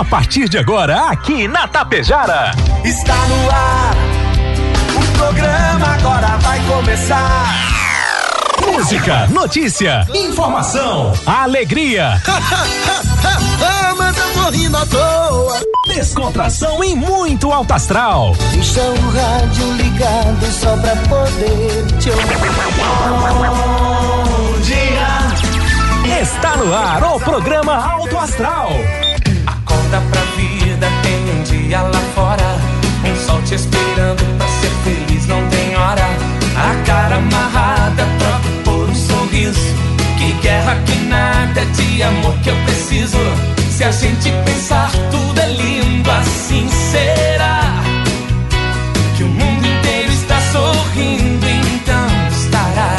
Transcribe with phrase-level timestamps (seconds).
[0.00, 2.52] A partir de agora, aqui na Tapejara.
[2.82, 3.94] Está no ar.
[4.96, 7.54] O programa agora vai começar.
[8.66, 12.18] Música, notícia, informação, alegria.
[13.98, 15.60] mas eu tô rindo à toa.
[15.88, 18.34] Descontração e muito alto astral.
[18.52, 22.38] Deixa o rádio ligado só pra poder te ouvir.
[23.44, 26.22] Bom dia.
[26.22, 28.70] Está no ar o programa Alto Astral.
[29.90, 32.56] Acorda pra vida, tem um dia lá fora.
[33.04, 36.04] Um sol te esperando pra ser feliz, não tem hora.
[36.54, 39.74] A cara amarrada, troca por um sorriso.
[40.16, 43.18] Que guerra, que nada de amor que eu preciso.
[43.68, 47.82] Se a gente pensar, tudo é lindo, assim será.
[49.16, 52.94] Que o mundo inteiro está sorrindo, então estará.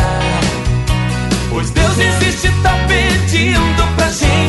[1.49, 4.40] Pois Deus existe, tá pedindo pra gente.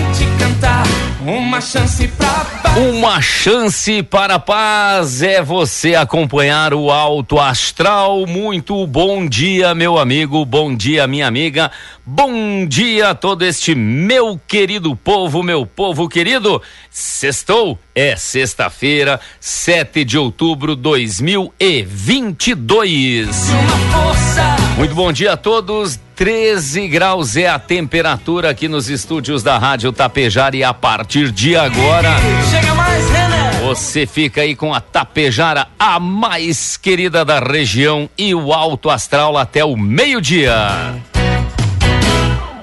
[1.24, 2.76] Uma chance pra paz.
[2.76, 8.26] Uma chance para a paz é você acompanhar o Alto Astral.
[8.26, 11.70] Muito bom dia, meu amigo, bom dia, minha amiga.
[12.04, 16.60] Bom dia a todo este meu querido povo, meu povo querido.
[16.90, 23.48] Sextou, é sexta-feira, 7 de outubro de 2022.
[23.48, 24.56] Uma força.
[24.76, 26.00] Muito bom dia a todos.
[26.22, 31.56] 13 graus é a temperatura aqui nos estúdios da Rádio Tapejara e a partir de
[31.56, 32.10] agora
[32.48, 33.50] Chega mais, René.
[33.60, 39.36] você fica aí com a Tapejara, a mais querida da região e o Alto Astral
[39.36, 40.94] até o meio-dia.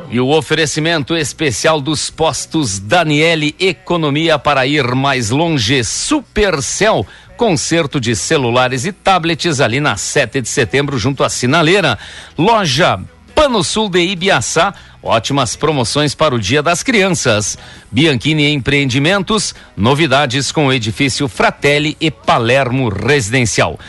[0.10, 8.16] E o oferecimento especial dos postos Daniele Economia para ir mais longe, Supercell, conserto de
[8.16, 12.00] celulares e tablets ali na 7 de setembro junto à Sinaleira.
[12.38, 13.02] Loja
[13.40, 17.58] Pano Sul de Ibiaçá, ótimas promoções para o Dia das Crianças.
[17.90, 23.80] Bianchini Empreendimentos, novidades com o edifício Fratelli e Palermo Residencial.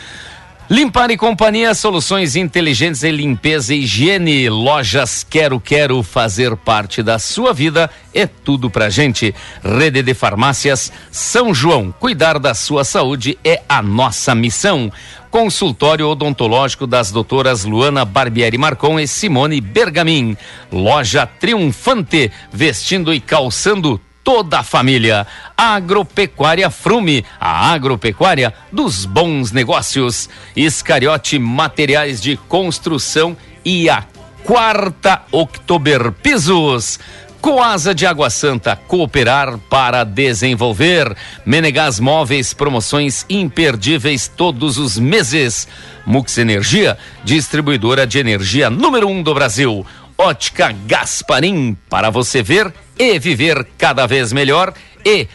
[0.69, 4.47] Limpar e Companhia, soluções inteligentes em limpeza e higiene.
[4.47, 9.35] Lojas Quero Quero fazer parte da sua vida é tudo pra gente.
[9.61, 14.89] Rede de Farmácias São João, cuidar da sua saúde é a nossa missão.
[15.31, 20.35] Consultório odontológico das doutoras Luana Barbieri Marcon e Simone Bergamin.
[20.69, 25.25] Loja Triunfante, vestindo e calçando toda a família.
[25.55, 30.29] Agropecuária Frume, a agropecuária dos bons negócios.
[30.53, 34.03] Escariote Materiais de Construção e a
[34.43, 36.99] quarta Oktober Pisos.
[37.41, 41.15] Coasa de Água Santa, cooperar para desenvolver.
[41.43, 45.67] Menegas Móveis, promoções imperdíveis todos os meses.
[46.05, 49.83] Mux Energia, distribuidora de energia número um do Brasil.
[50.15, 54.71] Ótica Gasparim, para você ver e viver cada vez melhor.
[55.03, 55.27] E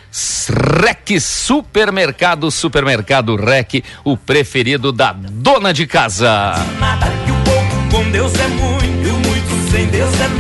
[0.81, 6.55] Rec Supermercado, Supermercado Rec, o preferido da dona de casa.
[6.79, 9.06] Nada que o pouco com Deus é muito,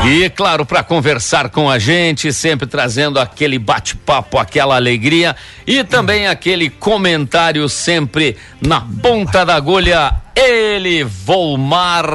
[0.09, 5.37] E claro, para conversar com a gente, sempre trazendo aquele bate-papo, aquela alegria
[5.67, 10.15] e também aquele comentário sempre na ponta da agulha.
[10.35, 12.07] Ele, Volmar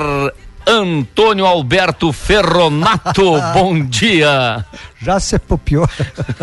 [0.66, 3.34] Antônio Alberto Ferronato.
[3.54, 4.66] Bom dia.
[5.02, 5.88] Já se apropriou.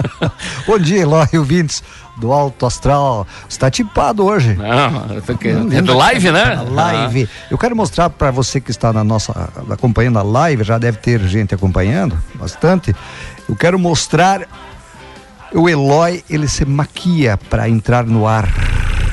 [0.67, 1.83] Bom dia, Eloy, ouvintes
[2.19, 3.27] do Alto Astral.
[3.49, 4.55] Está tipado hoje.
[4.55, 6.63] Não, é do live, né?
[6.71, 7.29] Live.
[7.51, 9.33] Eu quero mostrar para você que está na nossa
[9.71, 12.95] acompanhando a live, já deve ter gente acompanhando bastante.
[13.49, 14.43] Eu quero mostrar
[15.53, 18.47] o Eloy, ele se maquia para entrar no ar.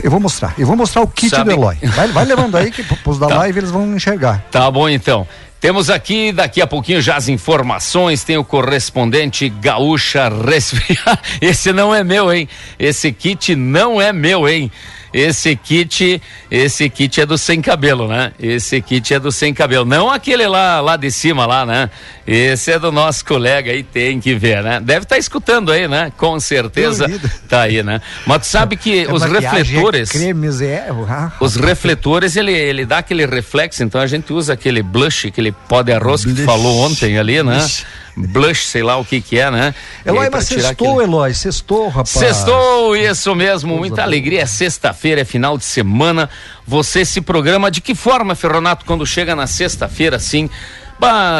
[0.04, 0.54] Eu vou mostrar.
[0.58, 1.78] Eu vou mostrar o kit Sabe- do Eloy.
[1.96, 3.38] Vai, vai levando aí que pros da Tá.
[3.38, 4.44] live eles vão enxergar.
[4.52, 5.26] Tá bom então.
[5.66, 8.24] Temos aqui, daqui a pouquinho, já as informações.
[8.24, 11.20] Tem o correspondente Gaúcha Resfriar.
[11.42, 12.48] Esse não é meu, hein?
[12.78, 14.72] Esse kit não é meu, hein?
[15.18, 16.22] Esse kit,
[16.52, 18.34] esse kit é do sem cabelo, né?
[18.38, 21.90] Esse kit é do sem cabelo, não aquele lá, lá de cima lá, né?
[22.28, 24.82] Esse é do nosso colega aí, tem que ver, né?
[24.82, 26.12] Deve estar escutando aí, né?
[26.18, 27.08] Com certeza
[27.48, 28.02] tá aí, né?
[28.26, 30.88] Mas tu sabe que É os maquiagem, refletores, É cremes, é.
[31.08, 35.54] ah, os refletores, ele, ele dá aquele reflexo, então a gente usa aquele blush, aquele
[35.54, 36.46] pó de arroz que tu Blush.
[36.46, 37.56] falou ontem ali, né?
[37.58, 37.86] Blush.
[38.18, 39.76] Blush, sei lá o que que é, né?
[40.06, 42.10] Eloy, aí, mas sextou, aquele- Eloy, sextou, rapaz.
[42.10, 44.06] Sextou, isso mesmo, muita boa.
[44.08, 44.42] alegria.
[44.42, 46.30] É sexta-feira, é final de semana.
[46.66, 50.50] Você se programa de que forma, Ferronato, quando chega na sexta-feira, assim?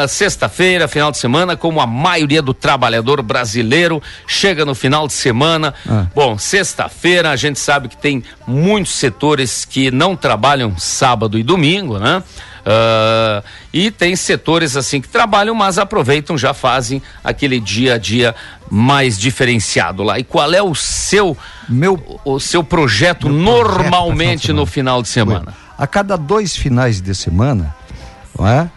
[0.08, 5.72] Sexta-feira, final de semana, como a maioria do trabalhador brasileiro chega no final de semana.
[5.88, 6.06] Ah.
[6.14, 11.98] Bom, sexta-feira a gente sabe que tem muitos setores que não trabalham sábado e domingo,
[11.98, 12.22] né?
[12.66, 18.34] Uh, e tem setores assim que trabalham, mas aproveitam, já fazem aquele dia a dia
[18.68, 20.18] mais diferenciado lá.
[20.18, 21.36] E qual é o seu
[21.68, 25.54] meu o seu projeto normalmente no final de semana?
[25.78, 27.72] A cada dois finais de semana,
[28.36, 28.68] não é?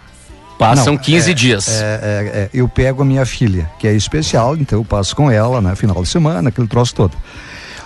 [0.60, 1.68] Passam não, 15 é, dias.
[1.70, 5.32] É, é, é, eu pego a minha filha, que é especial, então eu passo com
[5.32, 5.74] ela, né?
[5.74, 7.18] Final de semana, aquele troço todo.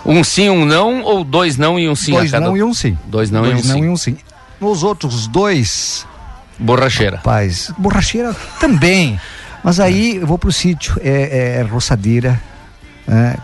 [0.05, 2.11] Um sim, um não, ou dois não e um sim?
[2.11, 2.45] Dois cada...
[2.45, 2.97] não e um sim.
[3.05, 3.85] Dois não, dois e, um não sim.
[3.85, 4.17] e um sim.
[4.63, 6.07] Nos outros dois.
[6.57, 7.17] Borracheira.
[7.17, 9.19] Rapaz, borracheira também.
[9.61, 12.41] Mas aí eu vou pro sítio, é, é roçadeira,
[13.07, 13.37] é,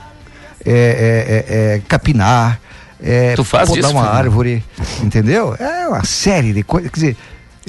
[0.66, 2.60] é, é, capinar,
[3.01, 4.16] é tu faz podar isso, uma filho?
[4.16, 4.63] árvore,
[5.04, 5.56] entendeu?
[5.60, 6.89] É uma série de coisas.
[6.92, 7.18] Quer dizer,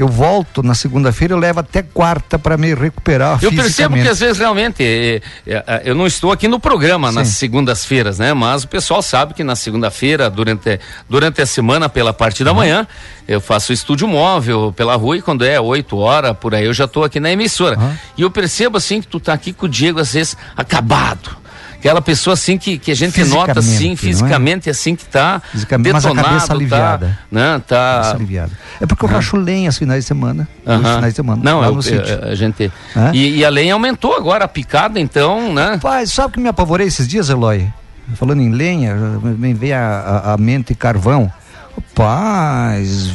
[0.02, 3.38] eu volto na segunda-feira, eu levo até quarta para me recuperar.
[3.42, 7.08] Eu percebo que às vezes realmente é, é, é, eu não estou aqui no programa
[7.08, 7.14] Sim.
[7.16, 8.32] nas segundas-feiras, né?
[8.32, 12.56] Mas o pessoal sabe que na segunda-feira, durante, durante a semana, pela parte da uhum.
[12.56, 12.86] manhã,
[13.28, 16.86] eu faço estúdio móvel pela rua e quando é 8 horas por aí eu já
[16.86, 17.78] estou aqui na emissora.
[17.78, 17.96] Uhum.
[18.16, 21.40] E eu percebo assim que tu tá aqui com o Diego às vezes acabado
[21.80, 24.72] aquela pessoa assim que, que a gente nota assim, fisicamente é?
[24.72, 27.06] assim que tá fisicamente, detonado, mas a cabeça tá, aliviada.
[27.06, 28.10] Tá, né, tá...
[28.10, 28.52] aliviada.
[28.78, 29.14] É porque eu uhum.
[29.14, 30.46] racho lenha aos finais de semana.
[30.66, 30.78] Uhum.
[30.78, 31.42] finais de semana.
[31.42, 32.70] Não, eu, eu, a gente.
[33.14, 35.72] E, e, a lenha aumentou agora, a picada, então, né?
[35.72, 37.66] Rapaz, sabe o que me apavorei esses dias, Eloy?
[38.14, 41.32] Falando em lenha, me veio a, a, a mente carvão.
[41.76, 43.10] Rapaz,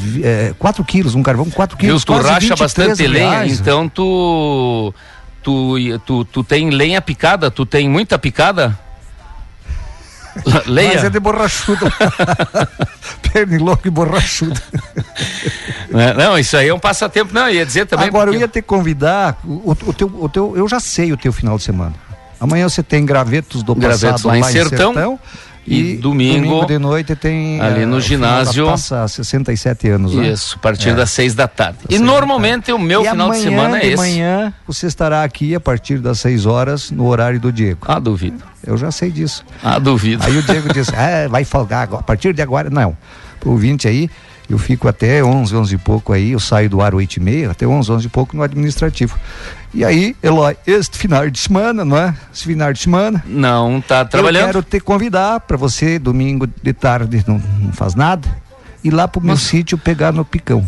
[0.58, 2.04] 4 é, quilos, um carvão, 4 quilos.
[2.04, 4.92] Viu, tu racha bastante lenha, então tu
[5.46, 7.52] Tu, tu, tu tem lenha picada?
[7.52, 8.76] Tu tem muita picada?
[10.66, 10.94] Leia.
[10.94, 11.86] Mas é de borrachudo.
[13.32, 14.60] Pernilongo e borrachudo.
[15.88, 17.32] Não, não, isso aí é um passatempo.
[17.32, 18.08] Não, ia dizer também.
[18.08, 18.38] Agora, porque...
[18.38, 19.38] eu ia te convidar.
[19.44, 21.94] O, o, teu, o teu, eu já sei o teu final de semana.
[22.40, 24.94] Amanhã você tem gravetos do gravetos passado lá, lá em Sertão.
[24.94, 25.20] Sertão
[25.66, 30.28] e, e domingo, domingo, de noite tem ali no ginásio passa 67 anos né?
[30.28, 30.94] isso a partir é.
[30.94, 31.78] das seis da tarde.
[31.88, 33.94] E normalmente o meu e final de semana é de esse.
[33.94, 37.80] amanhã você estará aqui a partir das 6 horas no horário do Diego.
[37.86, 38.42] Ah duvido.
[38.64, 39.44] Eu já sei disso.
[39.62, 40.24] Ah duvido.
[40.24, 42.00] Aí o Diego disse ah, vai folgar agora.
[42.00, 42.70] a partir de agora.
[42.70, 42.96] Não.
[43.44, 44.10] O 20 aí
[44.48, 47.50] eu fico até 11, 11 e pouco aí, eu saio do ar 8 e meia,
[47.50, 49.18] até 11, 11 e pouco no administrativo.
[49.74, 52.14] E aí, Eloy, este final de semana, não é?
[52.32, 53.22] Esse final de semana.
[53.26, 54.42] Não, tá trabalhando.
[54.42, 58.28] Eu quero te convidar para você, domingo de tarde, não, não faz nada,
[58.82, 60.66] ir lá pro meu sítio pegar no picão.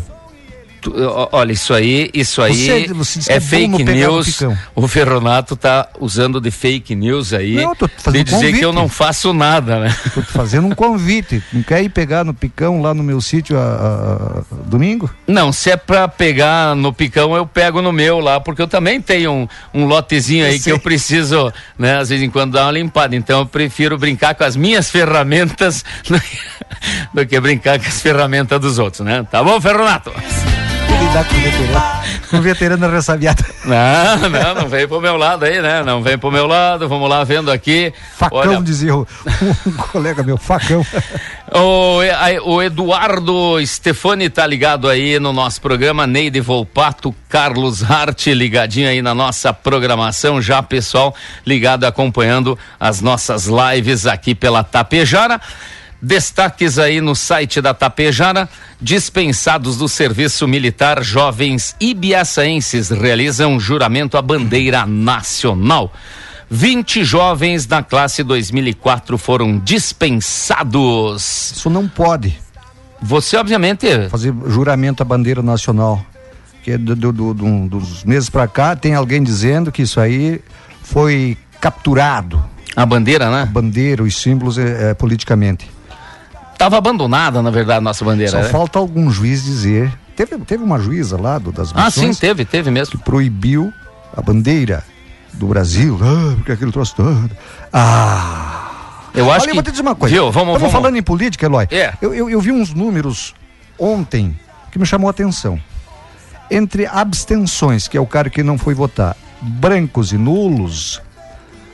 [1.31, 4.39] Olha, isso aí, isso aí você, você é, fake news.
[4.75, 7.55] O Ferronato tá usando de fake news aí.
[7.55, 8.59] Não, de dizer convite.
[8.59, 9.95] que eu não faço nada, né?
[10.13, 11.43] Tô fazendo um convite.
[11.51, 15.09] Não quer ir pegar no picão lá no meu sítio a, a, domingo?
[15.27, 19.01] Não, se é pra pegar no picão, eu pego no meu lá, porque eu também
[19.01, 22.65] tenho um, um lotezinho aí eu que eu preciso, né, às vezes em quando dar
[22.65, 23.15] uma limpada.
[23.15, 25.83] Então eu prefiro brincar com as minhas ferramentas
[27.13, 29.25] do que brincar com as ferramentas dos outros, né?
[29.29, 30.11] Tá bom, Ferronato?
[31.09, 31.99] Lidar com veterano.
[32.33, 33.43] o veterano ressabiado.
[33.65, 35.83] Não, não, não vem pro meu lado aí, né?
[35.83, 37.91] Não vem pro meu lado, vamos lá vendo aqui.
[38.15, 38.61] Facão, Olha...
[38.61, 39.07] dizia o,
[39.65, 40.85] um colega meu, facão.
[41.51, 41.99] O,
[42.45, 49.01] o Eduardo Stefani tá ligado aí no nosso programa, Neide Volpato, Carlos Hart ligadinho aí
[49.01, 51.15] na nossa programação, já pessoal
[51.45, 55.41] ligado acompanhando as nossas lives aqui pela Tapejara.
[56.01, 58.47] Destaques aí no site da Tapejara.
[58.81, 65.91] Dispensados do serviço militar, jovens ibiaçaenses realizam juramento à bandeira nacional.
[66.49, 71.51] 20 jovens da classe 2004 foram dispensados.
[71.51, 72.39] Isso não pode.
[73.01, 74.09] Você, obviamente.
[74.09, 76.03] Fazer juramento à bandeira nacional.
[76.63, 80.41] Que do, do, do, do dos meses para cá tem alguém dizendo que isso aí
[80.81, 82.43] foi capturado.
[82.75, 83.43] A bandeira, né?
[83.43, 85.69] A bandeira, os símbolos é, é politicamente.
[86.59, 88.33] Estava abandonada, na verdade, nossa bandeira.
[88.33, 88.49] Só né?
[88.49, 89.89] falta algum juiz dizer.
[90.13, 91.87] Teve, teve uma juíza lá do, das missões.
[91.87, 92.97] Ah, sim, teve, teve mesmo.
[92.97, 93.73] Que proibiu
[94.13, 94.83] a bandeira
[95.31, 95.97] do Brasil.
[96.03, 97.31] Ah, porque aquele troço todo.
[97.71, 99.05] Ah.
[99.15, 99.49] Eu acho Olha, que.
[99.51, 100.13] Eu vou te dizer uma coisa.
[100.13, 100.31] Viu?
[100.33, 101.65] Vamos, Estamos falando em política, Eloy.
[101.71, 101.93] É.
[102.01, 103.33] Eu, eu, eu vi uns números
[103.79, 104.37] ontem
[104.69, 105.57] que me chamou a atenção.
[106.51, 111.01] Entre abstenções, que é o cara que não foi votar, brancos e nulos,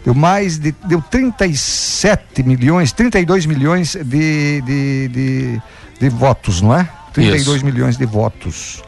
[0.06, 0.72] Deu mais de.
[0.86, 5.62] Deu 37 milhões, 32 milhões de, de, de,
[6.00, 6.88] de votos, não é?
[7.12, 7.66] 32 Isso.
[7.66, 8.84] milhões de votos.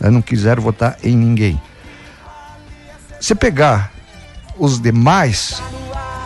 [0.00, 1.60] Não quiseram votar em ninguém.
[3.20, 3.92] Se pegar
[4.58, 5.62] os demais.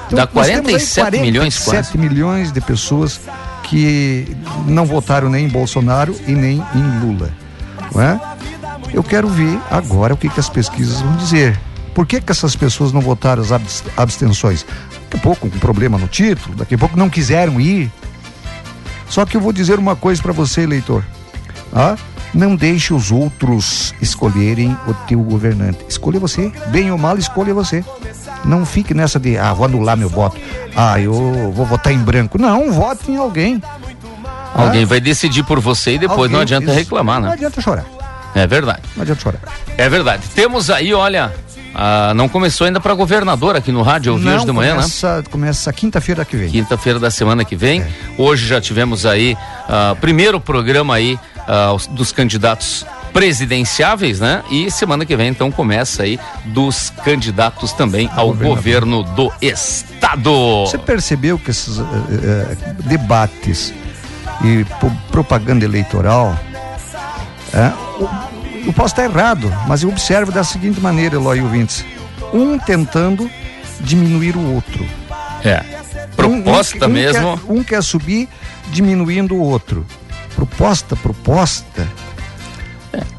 [0.06, 1.98] Então, Dá 47 47 milhões quase.
[1.98, 3.20] milhões de pessoas
[3.64, 7.30] que não votaram nem em Bolsonaro e nem em Lula.
[7.92, 8.20] Não é?
[8.92, 11.58] Eu quero ver agora o que, que as pesquisas vão dizer.
[11.98, 13.50] Por que, que essas pessoas não votaram as
[13.96, 14.64] abstenções?
[15.02, 17.90] Daqui a pouco com problema no título, daqui a pouco não quiseram ir.
[19.08, 21.02] Só que eu vou dizer uma coisa para você, eleitor.
[21.74, 21.96] Ah,
[22.32, 25.78] Não deixe os outros escolherem o teu governante.
[25.88, 26.52] Escolha você.
[26.68, 27.84] Bem ou mal, escolha você.
[28.44, 30.36] Não fique nessa de, ah, vou anular meu voto.
[30.76, 32.38] Ah, eu vou votar em branco.
[32.38, 33.60] Não, vote em alguém.
[34.54, 37.34] Alguém vai decidir por você e depois Alguém- não adianta reclamar, Não né?
[37.34, 37.86] adianta chorar.
[38.36, 38.82] É verdade.
[38.94, 39.40] Não adianta chorar.
[39.76, 40.22] É verdade.
[40.32, 41.32] Temos aí, olha,
[41.74, 44.70] ah, não começou ainda para governador aqui no rádio, eu vi Não, hoje de manhã,
[44.70, 44.76] né?
[44.82, 46.48] começa, Começa quinta-feira que vem.
[46.50, 47.84] Quinta-feira da semana que vem.
[48.16, 49.36] Hoje já tivemos aí
[49.68, 54.42] ah, primeiro programa aí ah, os- dos candidatos presidenciáveis, né?
[54.50, 60.66] E semana que vem então começa aí dos candidatos também ao governo do estado.
[60.66, 61.82] Você percebeu que esses eh,
[62.22, 63.72] eh, debates
[64.44, 64.64] e
[65.10, 66.38] propaganda eleitoral,
[67.52, 68.08] é, o-
[68.68, 71.84] eu posso estar errado, mas eu observo da seguinte maneira, Eloy ouvintes,
[72.32, 73.28] um tentando
[73.80, 74.86] diminuir o outro.
[75.42, 75.64] É.
[76.18, 77.38] Um- Proposta um, um mesmo.
[77.38, 78.28] Quer, um quer subir
[78.70, 79.86] diminuindo o outro.
[80.36, 81.88] Proposta, proposta.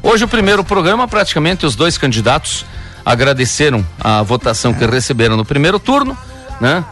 [0.02, 2.64] Hoje o primeiro programa, praticamente os dois candidatos
[3.04, 6.16] agradeceram a votação que receberam no primeiro turno,
[6.60, 6.84] né?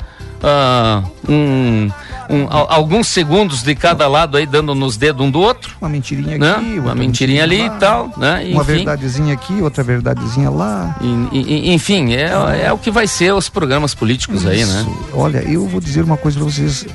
[0.42, 1.90] Ah, um,
[2.28, 5.88] um, al- alguns segundos de cada lado aí dando nos dedos um do outro, Uma
[5.88, 6.52] mentirinha aqui, né?
[6.54, 8.34] outra Uma mentirinha ali e lá, tal, né?
[8.52, 10.96] Uma Enfim, verdadezinha aqui, outra verdadezinha lá.
[11.00, 14.80] e- e- enfim, é, é o que vai ser os programas políticos aí, né?
[14.86, 14.96] Isso.
[15.14, 16.86] Olha, eu vou dizer uma coisa pra vocês.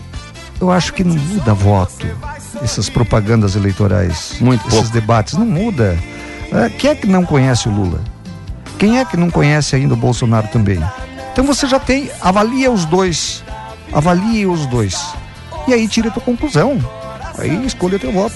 [0.62, 2.08] Eu acho que não muda voto.
[2.62, 4.36] Essas propagandas eleitorais.
[4.40, 4.90] Muito Esses pouco.
[4.94, 5.34] debates.
[5.34, 5.98] Não muda.
[6.52, 8.00] É, quem é que não conhece o Lula?
[8.78, 10.80] Quem é que não conhece ainda o Bolsonaro também?
[11.32, 12.10] Então você já tem.
[12.22, 13.44] Avalia os dois.
[13.92, 14.96] Avalie os dois.
[15.68, 16.78] E aí tira a tua conclusão.
[17.38, 18.36] Aí escolha teu voto.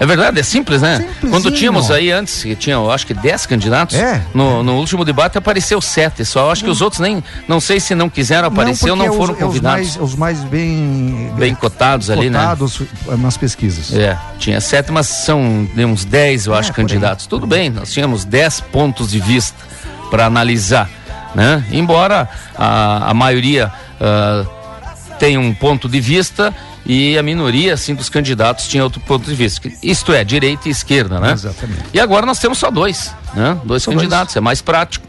[0.00, 0.98] É verdade, é simples, né?
[0.98, 1.30] Simplesinho.
[1.32, 4.22] Quando tínhamos aí antes, que tinha, eu acho que 10 candidatos, É.
[4.32, 6.46] no, no último debate apareceu sete só.
[6.46, 9.08] Eu acho que os outros nem, não sei se não quiseram aparecer ou não é
[9.08, 9.96] foram os, é os convidados.
[9.96, 11.32] mais, os mais bem.
[11.36, 12.38] Bem cotados ali, né?
[12.38, 12.80] cotados
[13.18, 13.92] nas pesquisas.
[13.92, 17.26] É, tinha sete, mas são de uns 10, eu acho, É, candidatos.
[17.26, 19.56] Tudo bem, nós tínhamos 10 pontos de vista
[20.12, 20.88] para analisar,
[21.34, 21.64] né?
[21.72, 24.44] Embora a, a maioria ah,
[25.18, 26.54] tenha um ponto de vista
[26.86, 29.70] e a minoria, assim, dos candidatos tinha outro ponto de vista.
[29.82, 31.32] Isto é, direita e esquerda, né?
[31.32, 31.84] Exatamente.
[31.92, 33.58] E agora nós temos só dois, né?
[33.64, 35.06] Dois Só candidatos, é mais prático.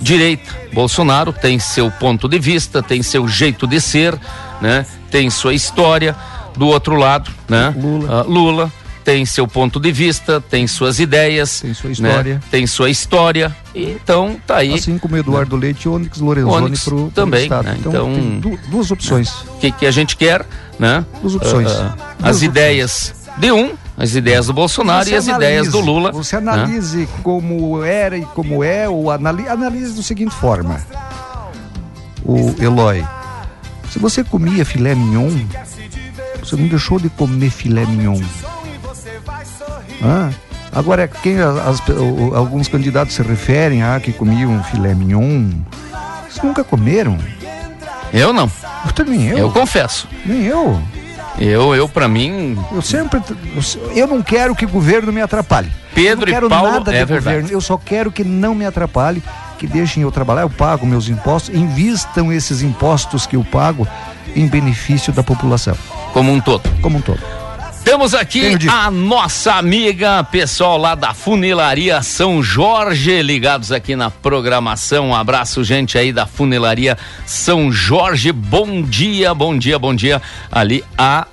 [0.00, 4.18] Direita, Bolsonaro tem seu ponto de vista, tem seu jeito de ser,
[4.60, 4.84] né?
[5.10, 6.16] Tem sua história.
[6.54, 7.74] Do outro lado, né?
[7.74, 8.20] Lula.
[8.20, 8.72] Ah, Lula
[9.04, 11.92] tem seu ponto de vista, tem suas ideias, Tem sua né?
[11.92, 12.42] história.
[12.50, 13.56] tem sua história.
[13.74, 14.74] E então tá aí.
[14.74, 17.64] Assim como Eduardo Leite e Onyx Lorenzoni Onyx pro, pro também, estado.
[17.64, 17.76] né?
[17.78, 19.30] Então, Então- duas opções.
[19.48, 20.46] O que, que a gente quer,
[20.78, 21.04] né?
[21.20, 21.68] Duas opções.
[21.70, 22.42] Ah, Duas as opções.
[22.42, 26.12] ideias de um, as ideias do Bolsonaro Você e as ideias do analise, Lula.
[26.12, 26.52] Você né?
[26.52, 30.80] analise como era e como é, ou analise, analise da seguinte forma.
[32.24, 33.04] O Eloy,
[33.90, 35.30] se você comia filé mignon,
[36.40, 38.20] você não deixou de comer filé mignon.
[40.02, 40.30] Hã?
[40.74, 45.50] Agora, quem as- o- alguns candidatos se referem a que comiam filé mignon,
[46.24, 47.18] eles nunca comeram.
[48.12, 48.50] Eu não,
[48.86, 49.38] Eu também eu.
[49.38, 50.08] eu confesso.
[50.24, 50.80] Nem eu.
[51.38, 53.20] Eu, eu para mim, Eu sempre.
[53.94, 55.70] Eu não quero que o governo me atrapalhe.
[55.94, 57.36] Pedro eu e não quero Paulo, nada é de verdade.
[57.36, 57.48] governo.
[57.56, 59.22] Eu só quero que não me atrapalhe,
[59.58, 60.42] que deixem eu trabalhar.
[60.42, 63.86] Eu pago meus impostos, invistam esses impostos que eu pago
[64.36, 65.74] em benefício da população,
[66.12, 66.68] como um todo.
[66.80, 67.20] como um todo.
[67.84, 68.72] Temos aqui dito.
[68.72, 75.08] a nossa amiga, pessoal lá da Funilaria São Jorge, ligados aqui na programação.
[75.08, 76.96] Um abraço, gente aí da Funilaria
[77.26, 78.30] São Jorge.
[78.30, 80.22] Bom dia, bom dia, bom dia.
[80.50, 81.26] Ali a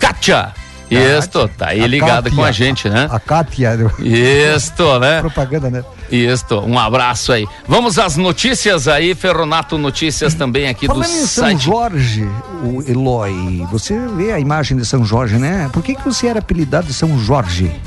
[0.00, 0.52] Kátia.
[0.90, 3.08] Isto, tá aí A ligada com a gente, né?
[3.10, 5.20] A Kátia, Isto, né?
[5.20, 5.84] propaganda, né?
[6.10, 7.46] Isto, um abraço aí.
[7.66, 11.64] Vamos às notícias aí, Ferronato Notícias também aqui Falando do em São site.
[11.64, 12.28] Jorge,
[12.62, 15.68] o Eloy, você vê a imagem de São Jorge, né?
[15.72, 17.70] Por que, que você era apelidado de São Jorge?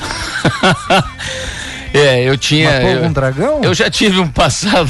[1.93, 2.71] É, eu tinha.
[2.71, 3.59] Matou eu- um dragão?
[3.61, 4.89] Eu já tive um passado.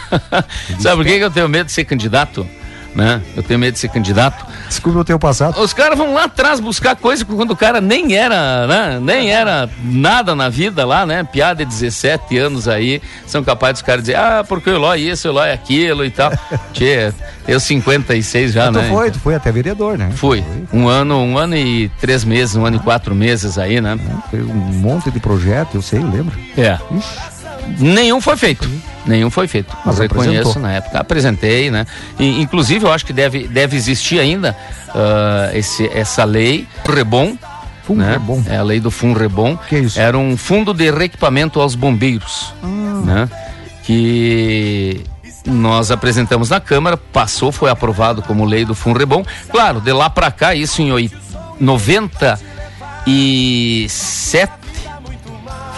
[0.80, 2.46] Sabe por que que eu tenho medo de ser candidato?
[2.94, 3.22] Né?
[3.36, 4.44] Eu tenho medo de ser candidato.
[4.68, 5.60] Desculpe o teu passado.
[5.60, 8.98] Os caras vão lá atrás buscar coisa quando o cara nem era, né?
[9.00, 11.22] Nem era nada na vida lá, né?
[11.22, 15.28] Piada de 17 anos aí, são capazes dos caras dizer, ah, porque o Eloy isso,
[15.28, 16.32] o Eloy aquilo e tal.
[16.72, 17.12] Tchê,
[17.46, 18.88] eu 56 já, tu né?
[18.88, 20.10] foi, tu foi até vereador, né?
[20.14, 20.44] Fui.
[20.72, 23.98] Um ano, um ano e três meses, um ano e quatro meses aí, né?
[24.30, 26.38] Fez um monte de projeto, eu sei, lembro.
[26.56, 26.78] É.
[26.96, 27.29] Ixi,
[27.78, 28.68] Nenhum foi feito.
[29.06, 29.74] Nenhum foi feito.
[29.84, 30.98] Mas eu reconheço na época.
[30.98, 31.86] Apresentei, né?
[32.18, 34.56] E, inclusive, eu acho que deve, deve existir ainda
[34.94, 37.26] ah, esse, essa lei, Rebom.
[37.30, 37.36] né?
[37.84, 38.42] Funrebom.
[38.46, 39.56] É a lei do Funrebom.
[39.56, 39.98] Que é isso?
[39.98, 42.52] Era um fundo de reequipamento aos bombeiros.
[42.62, 42.66] Ah.
[43.04, 43.28] Né?
[43.82, 45.00] Que
[45.46, 49.24] nós apresentamos na Câmara, passou, foi aprovado como lei do Funrebom.
[49.50, 51.16] Claro, de lá para cá, isso em oit-
[53.06, 54.52] 97,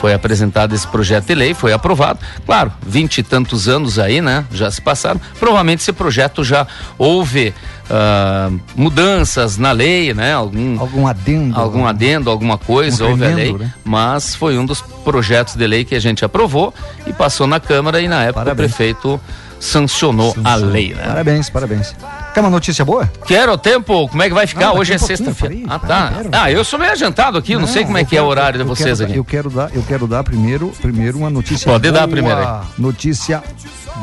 [0.02, 2.18] Foi apresentado esse projeto de lei, foi aprovado.
[2.44, 4.44] Claro, vinte e tantos anos aí, né?
[4.50, 5.20] Já se passaram.
[5.38, 6.66] Provavelmente esse projeto já
[6.98, 7.54] houve
[7.88, 10.34] uh, mudanças na lei, né?
[10.34, 11.56] Algum, algum adendo.
[11.56, 13.52] Algum adendo, alguma coisa, um houve a lei.
[13.52, 13.72] Né?
[13.84, 16.74] Mas foi um dos projetos de lei que a gente aprovou
[17.06, 18.72] e passou na Câmara e na época Parabéns.
[18.72, 19.20] o prefeito
[19.62, 20.52] sancionou, sancionou.
[20.52, 21.04] a lei, né?
[21.06, 21.94] Parabéns, parabéns.
[22.34, 23.10] Quer uma notícia boa?
[23.26, 24.66] Quero o tempo, como é que vai ficar?
[24.66, 25.54] Não, Hoje é sexta-feira.
[25.68, 26.12] Ah, tá.
[26.32, 28.28] Ah, eu sou meio adiantado aqui, não, não sei como é que quero, é o
[28.28, 29.16] horário de vocês aqui.
[29.16, 32.00] Eu quero dar, eu quero dar primeiro, primeiro uma notícia Pode boa.
[32.00, 32.60] dar primeiro aí.
[32.76, 33.42] Notícia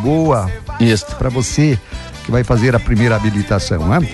[0.01, 0.50] boa.
[0.80, 1.08] Isso.
[1.18, 1.78] Para você
[2.24, 4.08] que vai fazer a primeira habilitação, né?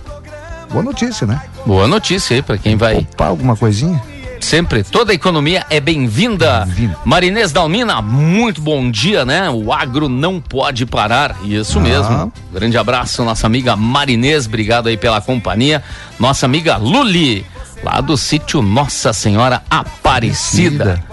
[0.71, 1.41] Boa notícia, né?
[1.65, 2.97] Boa notícia aí para quem vai.
[2.97, 4.01] Opa, alguma coisinha?
[4.39, 6.65] Sempre, toda a economia é bem-vinda.
[6.65, 9.49] Bem Marinês Dalmina, muito bom dia, né?
[9.49, 11.35] O agro não pode parar.
[11.43, 11.81] Isso ah.
[11.81, 12.33] mesmo.
[12.53, 15.83] Grande abraço, nossa amiga Marinês, obrigado aí pela companhia.
[16.19, 17.45] Nossa amiga Luli
[17.83, 21.03] lá do sítio Nossa Senhora Aparecida.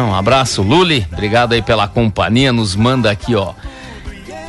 [0.00, 1.06] um abraço, Luli.
[1.12, 2.52] Obrigado aí pela companhia.
[2.52, 3.52] Nos manda aqui, ó.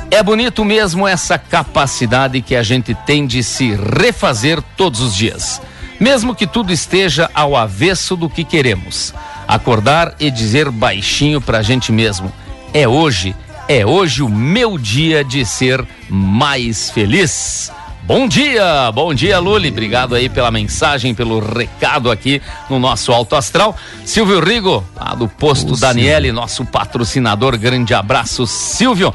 [0.09, 5.61] É bonito mesmo essa capacidade que a gente tem de se refazer todos os dias.
[5.99, 9.13] Mesmo que tudo esteja ao avesso do que queremos.
[9.47, 12.31] Acordar e dizer baixinho pra gente mesmo:
[12.73, 13.35] é hoje,
[13.67, 17.71] é hoje o meu dia de ser mais feliz.
[18.05, 19.69] Bom dia, bom dia, Luli.
[19.69, 22.39] Obrigado aí pela mensagem, pelo recado aqui
[22.69, 23.75] no nosso Alto Astral.
[24.05, 27.57] Silvio Rigo, lá do posto Ô, Daniele, nosso patrocinador.
[27.57, 29.11] Grande abraço, Silvio.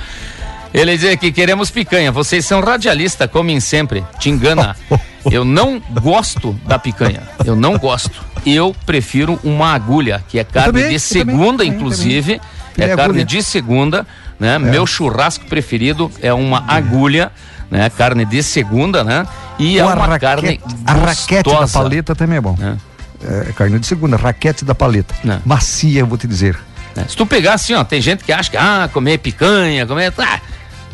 [0.75, 2.11] Ele diz que queremos picanha.
[2.11, 4.05] Vocês são radialista, comem sempre.
[4.19, 4.75] Te engana.
[5.31, 7.23] Eu não gosto da picanha.
[7.45, 8.25] Eu não gosto.
[8.45, 12.41] Eu prefiro uma agulha, que é carne também, de segunda, também, inclusive.
[12.75, 12.91] Também.
[12.91, 14.05] É, é carne de segunda,
[14.39, 14.55] né?
[14.55, 14.59] É.
[14.59, 17.31] Meu churrasco preferido é uma agulha
[17.71, 17.91] né?
[17.91, 19.27] Carne de segunda, né?
[19.59, 22.57] E é uma raquete, carne A raquete da paleta também é bom.
[22.61, 23.51] É.
[23.51, 25.15] é carne de segunda, raquete da paleta.
[25.27, 25.39] É.
[25.45, 26.59] Macia, eu vou te dizer.
[26.97, 27.05] É.
[27.05, 30.13] Se tu pegar assim, ó, tem gente que acha que, ah, comer picanha, comer...
[30.19, 30.41] Ah,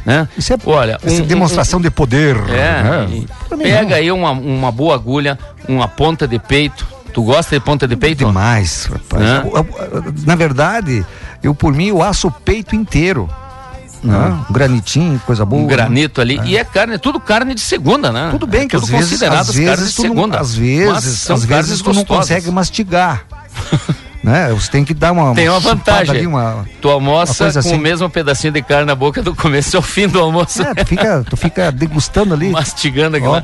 [0.04, 0.28] né?
[0.38, 2.36] Isso é, Olha, um, demonstração um, um, de poder.
[2.48, 3.24] É, né?
[3.60, 5.36] pega aí uma, uma boa agulha,
[5.68, 6.86] uma ponta de peito.
[7.12, 8.24] Tu gosta de ponta de peito?
[8.24, 10.24] Demais, rapaz.
[10.24, 11.04] Na verdade,
[11.42, 13.28] eu por mim eu aço o peito inteiro.
[14.12, 14.44] Né?
[14.48, 15.62] Um granitinho, coisa boa.
[15.62, 16.38] Um granito ali.
[16.38, 16.46] É.
[16.46, 18.28] E é carne, tudo carne de segunda, né?
[18.30, 20.40] Tudo bem, é que tudo às vezes, às vezes, de segunda.
[20.40, 23.24] às vezes, às vezes tu não consegue mastigar.
[24.26, 24.48] né?
[24.50, 25.32] Você tem que dar uma.
[25.36, 26.16] Tem uma vantagem.
[26.16, 27.74] Ali, uma, tu almoça com assim.
[27.76, 30.62] o mesmo pedacinho de carne na boca do começo ao fim do almoço.
[30.62, 32.50] É, tu fica, tu fica degustando ali.
[32.50, 33.40] Mastigando aquilo.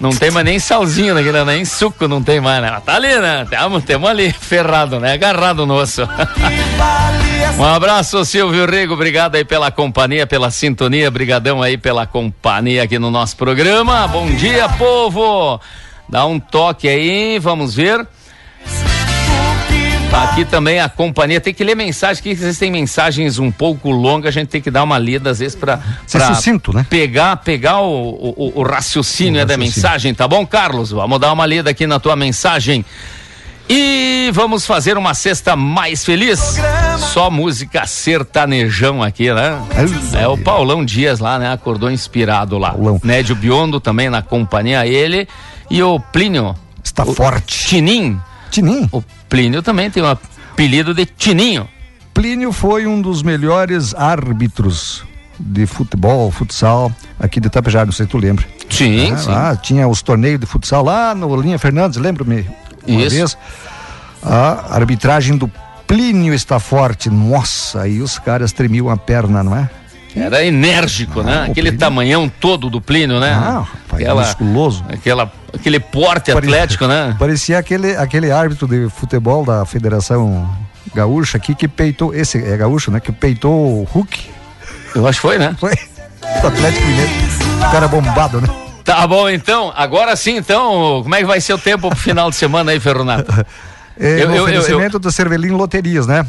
[0.00, 2.80] Não tem mais nem salzinho naquele, nem suco não tem mais, né?
[2.84, 3.46] Tá ali, né?
[3.48, 5.12] Temos, temos ali ferrado, né?
[5.12, 6.08] Agarrado no osso.
[7.58, 8.94] um abraço, Silvio Rigo.
[8.94, 11.10] Obrigado aí pela companhia, pela sintonia.
[11.10, 14.08] Brigadão aí pela companhia aqui no nosso programa.
[14.08, 15.60] Bom dia, povo!
[16.08, 18.06] Dá um toque aí, vamos ver.
[20.14, 24.40] Aqui também a companhia tem que ler mensagem, que existem mensagens um pouco longas, a
[24.40, 26.86] gente tem que dar uma lida às vezes para sucinto, né?
[26.88, 29.46] Pegar, pegar o, o, o raciocínio, o raciocínio.
[29.46, 30.90] da mensagem, tá bom, Carlos?
[30.90, 32.84] Vamos dar uma lida aqui na tua mensagem.
[33.68, 36.58] E vamos fazer uma cesta mais feliz.
[37.12, 39.58] Só música sertanejão aqui, né?
[40.12, 41.50] É o Paulão Dias lá, né?
[41.50, 42.72] Acordou inspirado lá.
[42.72, 43.00] Paulão.
[43.02, 45.26] Nédio Biondo também na companhia ele
[45.70, 46.54] e o Plínio.
[46.82, 47.68] Está forte.
[47.68, 48.20] Tinim.
[48.50, 48.88] Tinim.
[48.92, 51.68] O Plínio também tem um apelido de Tininho.
[52.12, 55.04] Plínio foi um dos melhores árbitros
[55.38, 58.44] de futebol, futsal, aqui de Itapejara, não sei se tu lembra.
[58.70, 59.30] Sim, ah, sim.
[59.30, 62.48] Lá, tinha os torneios de futsal lá no Linha Fernandes, lembro-me
[62.86, 63.16] uma Isso.
[63.16, 63.38] vez.
[64.22, 65.50] A arbitragem do
[65.86, 67.10] Plínio está forte.
[67.10, 69.68] Nossa, aí os caras tremiam a perna, não é?
[70.16, 71.32] Era enérgico, né?
[71.32, 71.50] ah, né?
[71.50, 71.78] Aquele Plínio...
[71.78, 73.32] tamanhão todo do Plínio, né?
[73.32, 74.84] Ah, rapaz, aquela, musculoso.
[74.88, 77.16] Aquela, aquele porte atlético, né?
[77.18, 80.48] Parecia aquele, aquele árbitro de futebol da Federação
[80.94, 83.00] Gaúcha aqui que peitou, esse é gaúcho, né?
[83.00, 84.30] Que peitou o Hulk.
[84.94, 85.56] Eu acho que foi, né?
[85.58, 85.74] Foi.
[86.40, 87.12] Do Atlético Mineiro.
[87.58, 88.48] O cara bombado, né?
[88.84, 89.72] Tá bom, então.
[89.74, 92.80] Agora sim, então, como é que vai ser o tempo pro final de semana aí,
[92.80, 93.32] Ferronato?
[93.96, 94.98] É, eu, no eu, oferecimento eu, eu...
[94.98, 96.26] do Cervelim Loterias, né?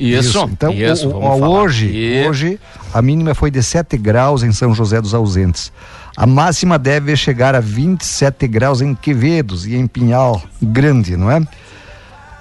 [0.00, 2.58] Isso, Então, isso, o- o- hoje, E- hoje,
[2.94, 5.70] a mínima foi de 7 graus em São José dos Ausentes.
[6.16, 11.40] A máxima deve chegar a 27 graus em Quevedos e em Pinhal Grande, não é?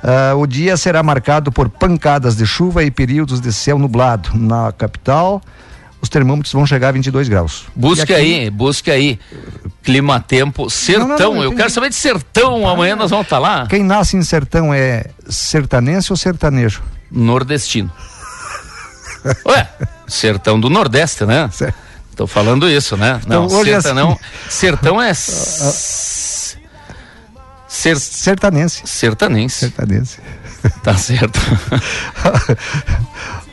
[0.04, 4.30] Ah, o dia será marcado por pancadas de chuva e períodos de céu nublado.
[4.34, 5.42] Na capital,
[6.02, 7.66] os termômetros vão chegar a 22 graus.
[7.76, 9.20] Busque aqui- aí, busque aí.
[9.84, 11.08] Clima Tempo, Sertão.
[11.10, 12.68] Não, não, não, eu quero saber de Sertão.
[12.68, 13.68] Amanhã nós vamos estar lá.
[13.68, 16.82] Quem nasce em sertão é sertanense ou sertanejo?
[17.12, 17.92] Nordestino.
[19.46, 19.68] Ué,
[20.08, 21.50] Sertão do Nordeste, né?
[22.16, 23.20] Tô falando isso, né?
[23.26, 24.20] Então, não, é sertão, assim.
[24.50, 25.14] sertão é
[27.68, 28.82] ser, Sertanense.
[28.86, 29.60] sertanense.
[29.60, 30.18] Sertanense.
[30.84, 31.40] Tá certo.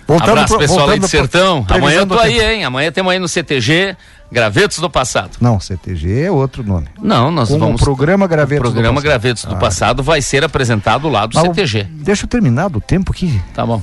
[0.07, 1.67] Voltando Abraço pro- pessoal aí voltando de pro- Sertão.
[1.69, 2.65] Amanhã eu do tô aí, hein?
[2.65, 3.97] Amanhã temos aí no CTG
[4.31, 5.31] Gravetos do Passado.
[5.41, 6.89] Não, CTG é outro nome.
[7.01, 7.81] Não, nós Com vamos.
[7.81, 9.11] o programa Gravetos o programa do Passado.
[9.21, 9.59] Gravetos do Ah.
[9.59, 11.85] Passado vai ser apresentado lá do CTG.
[11.91, 13.41] Deixa eu terminar do tempo aqui.
[13.55, 13.81] Tá bom.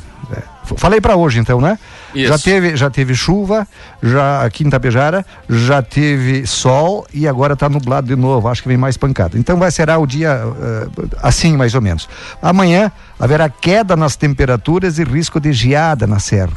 [0.65, 1.77] F- Falei pra hoje então, né?
[2.15, 2.27] Isso.
[2.29, 3.67] Já teve, já teve chuva,
[4.01, 8.47] já aqui em Tapejara, já teve sol e agora tá nublado de novo.
[8.47, 9.37] Acho que vem mais pancada.
[9.37, 10.87] Então vai ser o dia eh,
[11.21, 12.07] assim mais ou menos.
[12.41, 16.53] Amanhã haverá queda nas temperaturas e risco de geada na serra.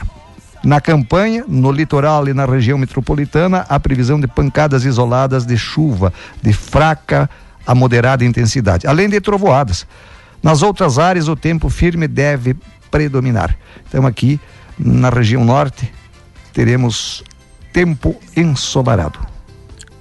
[0.66, 6.12] Na campanha, no litoral e na região metropolitana, há previsão de pancadas isoladas de chuva
[6.42, 7.31] de fraca
[7.64, 9.87] a moderada intensidade, além de trovoadas.
[10.42, 12.57] Nas outras áreas, o tempo firme deve
[12.90, 13.57] predominar.
[13.88, 14.40] Então, aqui
[14.76, 15.88] na região norte,
[16.52, 17.22] teremos
[17.72, 19.20] tempo ensolarado.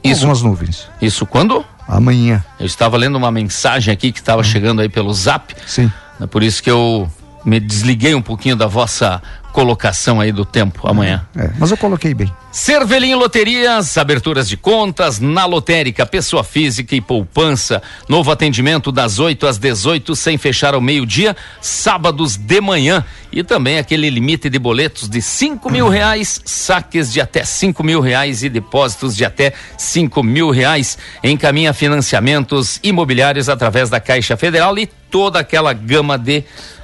[0.04, 0.22] Isso.
[0.22, 0.88] Algumas nuvens.
[1.00, 1.64] Isso quando?
[1.88, 5.56] Amanhã, Eu estava lendo uma mensagem aqui que estava chegando aí pelo zap.
[5.68, 5.92] sim.
[6.20, 7.08] É por isso que eu
[7.46, 9.22] me desliguei um pouquinho da vossa
[9.56, 11.26] colocação aí do tempo amanhã.
[11.34, 12.30] É, mas eu coloquei bem.
[12.52, 17.82] Cervelim Loterias, aberturas de contas, na lotérica, pessoa física e poupança.
[18.10, 23.06] Novo atendimento das 8 às 18, sem fechar ao meio-dia, sábados de manhã.
[23.32, 28.02] E também aquele limite de boletos de 5 mil reais, saques de até 5 mil
[28.02, 30.98] reais e depósitos de até 5 mil reais.
[31.24, 36.44] Encaminha financiamentos imobiliários através da Caixa Federal e toda aquela gama de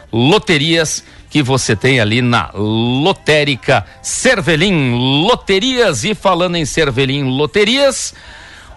[0.09, 8.13] loterias que você tem ali na lotérica Cervelim Loterias e falando em Cervelim Loterias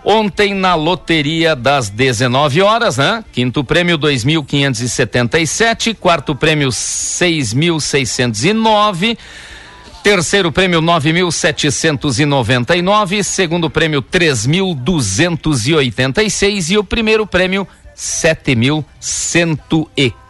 [0.06, 3.24] Ontem na loteria das 19 horas, né?
[3.32, 9.16] Quinto prêmio 2.577, quarto prêmio 6.609,
[10.02, 20.23] terceiro prêmio 9.799, segundo prêmio 3.286 e o primeiro prêmio 7.115.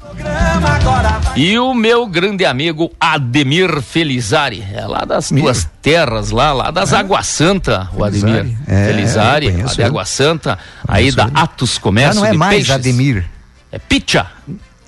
[0.00, 5.40] Programa agora vai E o meu grande amigo Ademir Felizari, é lá das Mir.
[5.40, 8.38] tuas terras, lá, lá das Águas Santa, o Felizari.
[8.38, 8.58] Ademir.
[8.66, 9.82] É, Felizari, lá conheço de.
[9.82, 11.24] Água Santa, aí da.
[11.32, 12.70] Atos Já Comércio não é mais Peixes.
[12.70, 13.24] Ademir.
[13.72, 14.26] É Picha.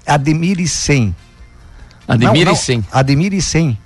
[0.07, 1.17] Ademir e 100.
[2.07, 2.85] Ademir não, e não, Sem.
[2.93, 3.79] Ademir e 100.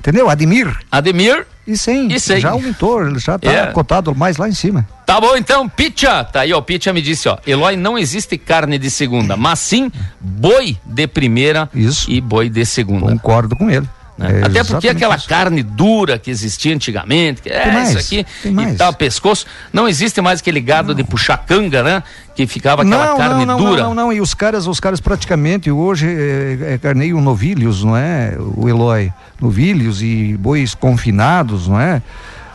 [0.00, 0.28] Entendeu?
[0.30, 2.10] Ademir Ademir, e 100.
[2.12, 2.40] E 100.
[2.40, 3.66] Já aumentou, ele já tá É.
[3.66, 4.88] cotado mais lá em cima.
[5.06, 6.24] tá bom então, Picha.
[6.24, 9.92] Tá aí, ó, Picha me disse, ó, Eloy, não existe carne de segunda, mas sim
[10.20, 12.10] boi de primeira Isso.
[12.10, 13.06] e boi de segunda.
[13.12, 13.86] Concordo com ele.
[14.20, 14.40] Né?
[14.42, 15.26] É Até porque aquela isso.
[15.26, 18.76] carne dura que existia antigamente, que é Tem mais, isso aqui e mais.
[18.76, 22.02] tal, pescoço, não existe mais aquele gado de puxar canga, né?
[22.36, 23.82] Que ficava aquela não, carne não, não, dura.
[23.82, 27.96] Não, não, não, e os caras, os caras praticamente hoje é, é carneio novilhos, não
[27.96, 28.36] é?
[28.38, 32.02] O Eloy, novilhos e bois confinados, não é?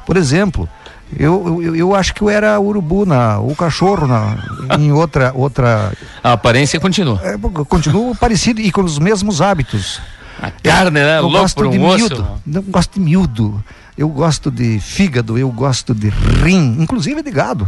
[0.05, 0.69] Por exemplo,
[1.17, 4.37] eu, eu, eu acho que eu era urubu na, o cachorro na,
[4.77, 5.91] em outra, outra,
[6.23, 7.19] A aparência continua.
[7.23, 7.35] é,
[7.67, 9.99] continuo parecido e com os mesmos hábitos.
[10.41, 11.17] A carne, né?
[11.17, 11.97] Eu Louco gosto por um de osso.
[11.97, 12.27] miúdo.
[12.45, 13.63] Não gosto de miúdo.
[13.97, 17.67] Eu gosto de fígado, eu gosto de rim, inclusive de gado.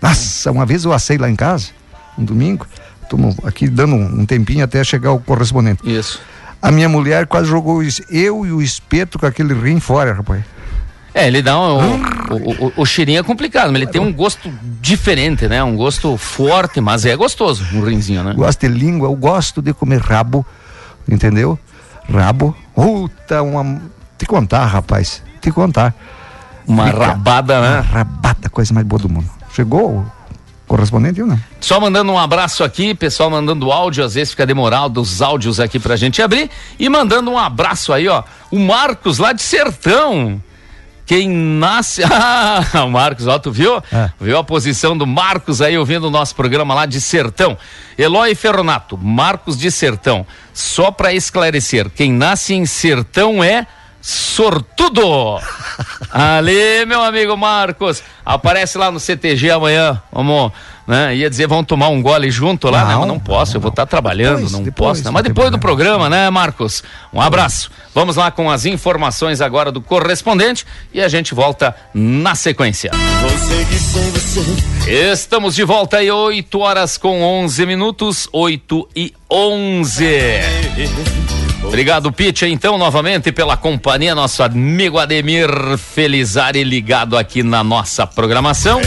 [0.00, 1.68] Nossa, uma vez eu assei lá em casa,
[2.18, 2.66] um domingo,
[3.08, 5.80] tomo aqui dando um, tempinho até chegar o correspondente.
[5.88, 6.20] Isso.
[6.60, 10.44] A minha mulher quase jogou eu e o espeto com aquele rim fora, rapaz.
[11.14, 12.02] É, ele dá um.
[12.28, 15.62] O, o, o, o cheirinho é complicado, mas ele tem um gosto diferente, né?
[15.62, 18.34] Um gosto forte, mas é gostoso, um rinzinho, né?
[18.34, 20.44] Gosto de língua, eu gosto de comer rabo,
[21.08, 21.58] entendeu?
[22.12, 22.54] Rabo.
[22.74, 23.80] Puta, uma.
[24.18, 25.22] Te contar, rapaz.
[25.40, 25.94] Te contar.
[26.66, 27.80] Uma Fica- rabada, Uma né?
[27.80, 29.28] rabada, coisa mais boa do mundo.
[29.52, 30.12] Chegou o
[30.66, 31.38] correspondente ou não?
[31.60, 35.78] Só mandando um abraço aqui, pessoal mandando áudio, às vezes fica demorado os áudios aqui
[35.78, 36.50] pra gente abrir.
[36.78, 38.22] E mandando um abraço aí, ó.
[38.50, 40.42] O Marcos lá de Sertão.
[41.06, 42.02] Quem nasce.
[42.14, 43.82] Ah, Marcos, ó, tu viu?
[43.92, 44.10] É.
[44.20, 47.56] Viu a posição do Marcos aí ouvindo o nosso programa lá de Sertão.
[47.98, 50.26] Eloy Ferronato, Marcos de Sertão.
[50.52, 53.66] Só pra esclarecer, quem nasce em Sertão é
[54.00, 55.38] sortudo.
[56.12, 60.00] Ali, meu amigo Marcos, aparece lá no CTG amanhã.
[60.12, 60.52] Vamos,
[60.86, 61.16] né?
[61.16, 62.96] Ia dizer, vamos tomar um gole junto lá, Não, né?
[62.96, 65.04] Mas não posso, não, eu vou estar trabalhando, Depois, não depois, posso.
[65.04, 65.10] né?
[65.10, 66.82] Mas depois do programa, né, Marcos?
[67.12, 67.70] Um abraço.
[67.94, 72.90] Vamos lá com as informações agora do correspondente e a gente volta na sequência.
[74.86, 80.04] Estamos de volta aí, 8 horas com 11 minutos, 8 e 11.
[81.66, 88.80] Obrigado, Pitch, então, novamente pela companhia, nosso amigo Ademir Felizari ligado aqui na nossa programação.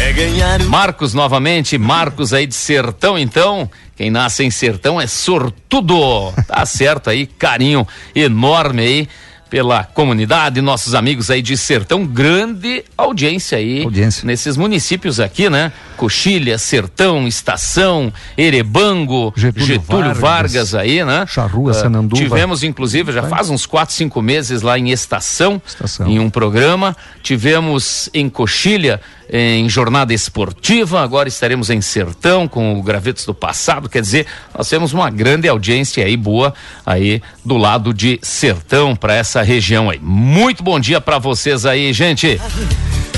[0.67, 3.69] Marcos, novamente, Marcos aí de Sertão, então.
[3.95, 6.31] Quem nasce em Sertão é sortudo.
[6.47, 7.85] Tá certo aí, carinho
[8.15, 9.09] enorme aí
[9.49, 14.25] pela comunidade, nossos amigos aí de Sertão, grande audiência aí Audiência.
[14.25, 15.71] nesses municípios aqui, né?
[15.95, 20.71] Coxilha, Sertão, Estação, Erebango, Getúlio, Getúlio Vargas.
[20.71, 21.25] Vargas, aí, né?
[21.27, 22.21] Charrua, Ah, Sananduva.
[22.21, 26.07] Tivemos, inclusive, já faz uns quatro, cinco meses lá em Estação, Estação.
[26.07, 26.95] em um programa.
[27.23, 31.01] Tivemos em Coxilha, em jornada esportiva.
[31.01, 33.89] Agora estaremos em Sertão com o Gravetos do Passado.
[33.89, 34.25] Quer dizer,
[34.57, 36.53] nós temos uma grande audiência aí boa
[36.85, 39.99] aí do lado de Sertão para essa região aí.
[40.01, 42.39] Muito bom dia para vocês aí, gente.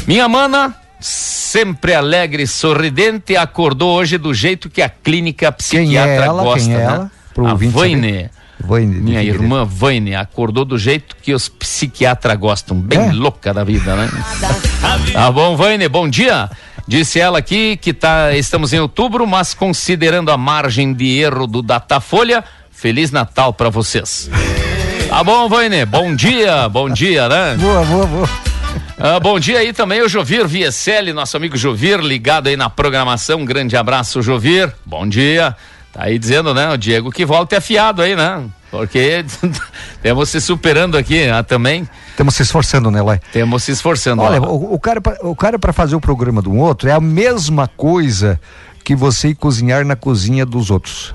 [0.08, 6.12] Minha mana, sempre alegre e sorridente, acordou hoje do jeito que a clínica Quem psiquiatra
[6.24, 6.44] é ela?
[6.44, 6.84] gosta, Quem é né?
[6.84, 7.12] ela?
[7.34, 8.30] Pro a.
[8.62, 13.12] Vaine de Minha irmã Vaine acordou do jeito que os psiquiatras gostam, bem É?
[13.14, 14.10] louca da vida, né?
[15.14, 16.50] tá bom, Vaine, bom dia.
[16.86, 21.62] Disse ela aqui que tá, estamos em outubro, mas considerando a margem de erro do
[21.62, 24.30] Datafolha, Feliz Natal para vocês.
[25.20, 27.58] Tá bom, Vaine, bom dia, bom dia, né?
[27.58, 28.30] Boa, boa, boa.
[28.98, 33.42] Ah, bom dia aí também o Jovir Vieselli, nosso amigo Jovir, ligado aí na programação.
[33.42, 34.74] Um grande abraço, Jovir.
[34.86, 35.54] Bom dia.
[35.92, 36.72] Tá aí dizendo, né?
[36.72, 38.46] O Diego que volta é afiado aí, né?
[38.72, 39.26] Porque
[40.02, 41.86] temos se superando aqui ah, também.
[42.12, 43.20] Estamos se esforçando, né, Lai?
[43.34, 44.22] Temos se esforçando.
[44.22, 46.94] Olha, o, o cara, pra- o cara para fazer o programa de um outro é
[46.94, 48.40] a mesma coisa
[48.86, 51.14] que você ir cozinhar na cozinha dos outros.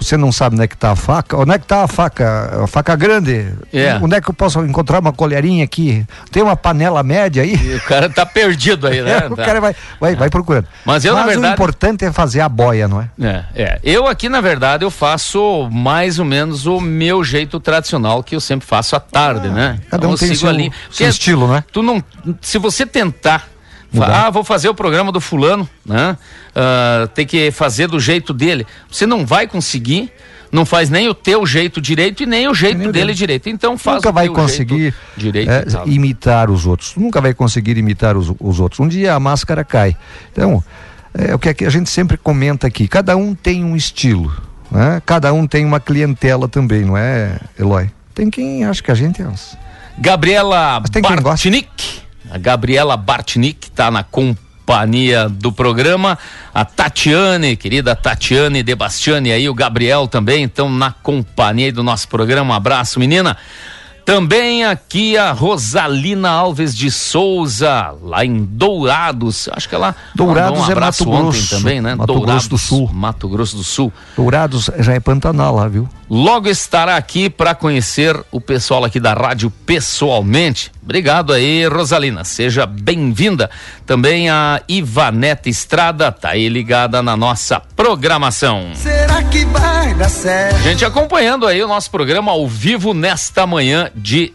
[0.00, 1.36] Você não sabe onde é que tá a faca?
[1.36, 2.62] Onde é que tá a faca?
[2.64, 3.52] A faca grande?
[3.72, 3.98] É.
[4.00, 6.06] Onde é que eu posso encontrar uma colherinha aqui?
[6.30, 7.54] Tem uma panela média aí?
[7.56, 9.26] E o cara tá perdido aí, né?
[9.30, 9.44] o Tá.
[9.44, 10.66] cara vai, vai, vai procurando.
[10.84, 13.08] Mas eu, na verdade- o importante é fazer a boia, não é?
[13.20, 13.80] É, é.
[13.82, 18.40] Eu aqui, na verdade, eu faço mais ou menos o meu jeito tradicional que eu
[18.40, 19.78] sempre faço à tarde, né?
[19.90, 20.70] cada um eu tem seu- ali.
[20.90, 21.64] seu estilo, né?
[21.72, 22.02] Tu não,
[22.40, 23.48] se você tentar,
[23.92, 24.26] Mudar.
[24.26, 26.16] ah, vou fazer o programa do fulano, né?
[26.54, 28.66] Ah, tem que fazer do jeito dele.
[28.90, 30.12] Você não vai conseguir.
[30.50, 33.14] Não faz nem o teu jeito direito e nem o jeito Nem dele dele.
[33.14, 33.50] direito.
[33.50, 35.50] Então faz nunca o vai conseguir jeito direito.
[35.50, 36.94] é, imitar os outros.
[36.96, 38.80] Nunca vai conseguir imitar os, os outros.
[38.80, 39.94] Um dia a máscara cai.
[40.32, 40.64] Então,
[41.12, 42.88] é o que aqui a gente sempre comenta aqui.
[42.88, 44.32] Cada um tem um estilo.
[44.70, 45.02] Né?
[45.04, 47.90] Cada um tem uma clientela também, não é, Eloy?
[48.14, 49.54] Tem quem acha que a gente é uns.
[49.98, 50.88] Gabriela Mas
[52.30, 56.18] A Gabriela Bartnik está na companhia do programa.
[56.52, 62.08] A Tatiane, querida Tatiane De Bastiani aí, o Gabriel também estão na companhia do nosso
[62.08, 62.52] programa.
[62.52, 63.36] Um abraço, menina.
[64.08, 69.50] Também aqui a Rosalina Alves de Souza, lá em Dourados.
[69.52, 71.94] Acho que ela Dourados um é abraço Mato Grosso, também, né?
[71.94, 72.90] Mato Grosso do Sul.
[72.90, 73.92] Mato Grosso do Sul.
[74.16, 75.86] Dourados já é Pantanal lá, viu?
[76.08, 80.72] Logo estará aqui para conhecer o pessoal aqui da rádio pessoalmente.
[80.82, 82.24] Obrigado aí, Rosalina.
[82.24, 83.50] Seja bem-vinda.
[83.88, 88.72] Também a Ivaneta Estrada tá aí ligada na nossa programação.
[88.74, 90.58] Será que vai dar certo?
[90.58, 94.34] Gente acompanhando aí o nosso programa ao vivo nesta manhã de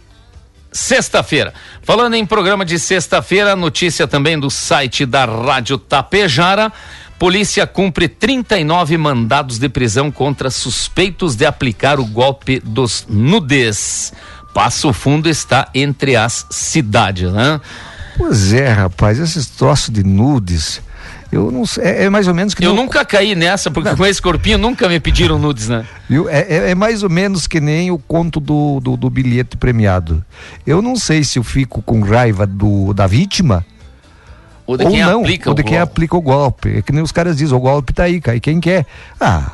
[0.72, 1.54] sexta-feira.
[1.84, 6.74] Falando em programa de sexta-feira, notícia também do site da Rádio Tapejara.
[7.20, 14.14] Polícia cumpre 39 mandados de prisão contra suspeitos de aplicar o golpe dos nudes.
[14.52, 17.62] Passo Fundo está entre as cidades, né?
[18.18, 20.82] Pois é, rapaz, esses troços de nudes,
[21.32, 24.06] eu não sei, é, é mais ou menos que Eu nunca caí nessa, porque com
[24.06, 25.86] esse corpinho nunca me pediram nudes, né?
[26.08, 26.30] Viu?
[26.30, 30.24] É, é- é mais ou menos que nem o conto do, do, do bilhete premiado.
[30.66, 33.66] Eu não sei se eu fico com raiva do, da vítima
[34.68, 35.84] Ou de ou quem não, aplica ou de quem golpe.
[35.92, 36.78] aplica o golpe.
[36.78, 38.86] É que nem os caras dizem, o golpe tá aí, cai quem quer.
[39.20, 39.54] Ah,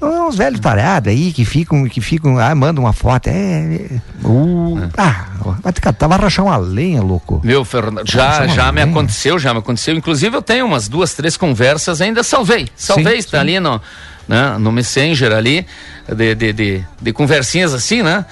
[0.00, 4.88] uns velhos tarados aí que ficam, que ficam, ah, mandam uma foto, é, é, uh,
[4.96, 5.26] ah,
[5.60, 7.40] vai te catar, vai rachar uma lenha, louco.
[7.42, 9.94] Meu, Fernando, já, já me aconteceu, já me aconteceu.
[9.96, 12.68] Inclusive, eu tenho umas duas, três conversas, ainda salvei.
[12.76, 13.42] Salvei, Sim, está sim.
[13.42, 13.80] ali no,
[14.28, 15.66] né, no Messenger ali,
[16.06, 18.24] de, de, de, de conversinhas assim, né?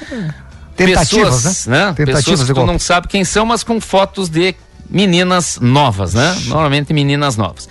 [0.77, 1.87] Tentativas, Pessoas, né?
[1.87, 1.95] né?
[1.95, 2.73] Tentativas Pessoas que tu golpe.
[2.73, 4.55] não sabe quem são, mas com fotos de
[4.89, 6.37] meninas novas, né?
[6.47, 7.69] Normalmente meninas novas.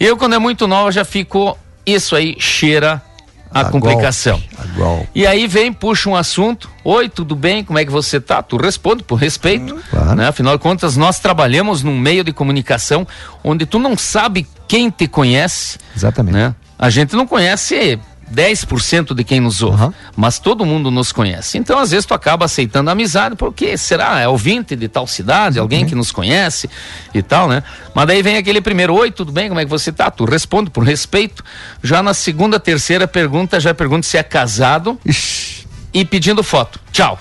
[0.00, 1.56] Eu, quando é muito nova, já fico.
[1.84, 3.02] Isso aí cheira
[3.52, 4.38] a, complicação.
[4.38, 5.08] Golpe, a golpe.
[5.14, 6.70] E aí vem, puxa um assunto.
[6.84, 7.64] Oi, tudo bem?
[7.64, 8.42] Como é que você tá?
[8.42, 9.76] Tu responde por respeito.
[9.90, 10.14] Claro.
[10.14, 10.28] Né?
[10.28, 13.06] Afinal de contas, nós trabalhamos num meio de comunicação
[13.42, 15.78] onde tu não sabe quem te conhece.
[15.96, 16.34] Exatamente.
[16.34, 16.54] Né?
[16.78, 17.98] A gente não conhece
[18.32, 19.92] 10% de quem nos ouve, uhum.
[20.16, 21.58] mas todo mundo nos conhece.
[21.58, 24.20] Então, às vezes, tu acaba aceitando a amizade, porque será?
[24.20, 26.68] É ouvinte de tal cidade, alguém que nos conhece
[27.14, 27.62] e tal, né?
[27.94, 29.48] Mas daí vem aquele primeiro, oi, tudo bem?
[29.48, 30.10] Como é que você tá?
[30.10, 31.44] Tu responde por respeito.
[31.82, 35.66] Já na segunda, terceira pergunta, já pergunta se é casado Ixi.
[35.92, 36.80] e pedindo foto.
[36.92, 37.18] Tchau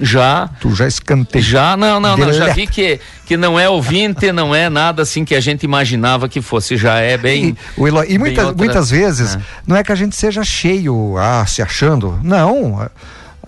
[0.00, 0.48] já.
[0.60, 1.42] Tu já escantei.
[1.42, 2.32] Já, não, não, não.
[2.32, 6.28] Já vi que, que não é ouvinte, não é nada assim que a gente imaginava
[6.28, 6.76] que fosse.
[6.76, 7.56] Já é bem.
[7.76, 8.64] E, Eloy, e muita, outra...
[8.64, 9.40] muitas vezes, é.
[9.66, 12.18] não é que a gente seja cheio, ah, se achando.
[12.22, 12.88] Não.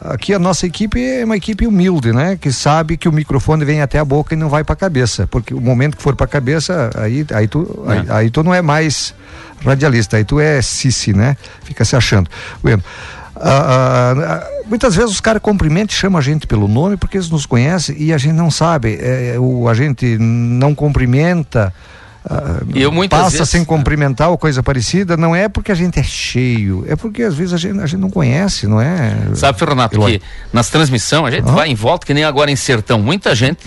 [0.03, 2.37] Aqui a nossa equipe é uma equipe humilde, né?
[2.41, 5.27] Que sabe que o microfone vem até a boca e não vai para a cabeça.
[5.27, 7.93] Porque o momento que for para a cabeça, aí, aí, tu, é.
[7.93, 9.15] aí, aí, tu não é mais
[9.63, 11.37] radialista, aí tu é Cici, né?
[11.63, 12.31] Fica se achando.
[12.63, 12.83] Bueno,
[13.43, 17.31] ah, ah, muitas vezes os caras cumprimentam e chamam a gente pelo nome porque eles
[17.31, 18.99] nos conhecem e a gente não sabe.
[19.01, 21.73] É, o, a gente não cumprimenta.
[22.23, 26.03] Uh, eu passa vezes, sem cumprimentar ou coisa parecida, não é porque a gente é
[26.03, 29.17] cheio, é porque às vezes a gente, a gente não conhece, não é?
[29.35, 30.21] Sabe, Renato, que
[30.53, 33.61] nas transmissões a gente vai em volta, que nem agora em Sertão, muita gente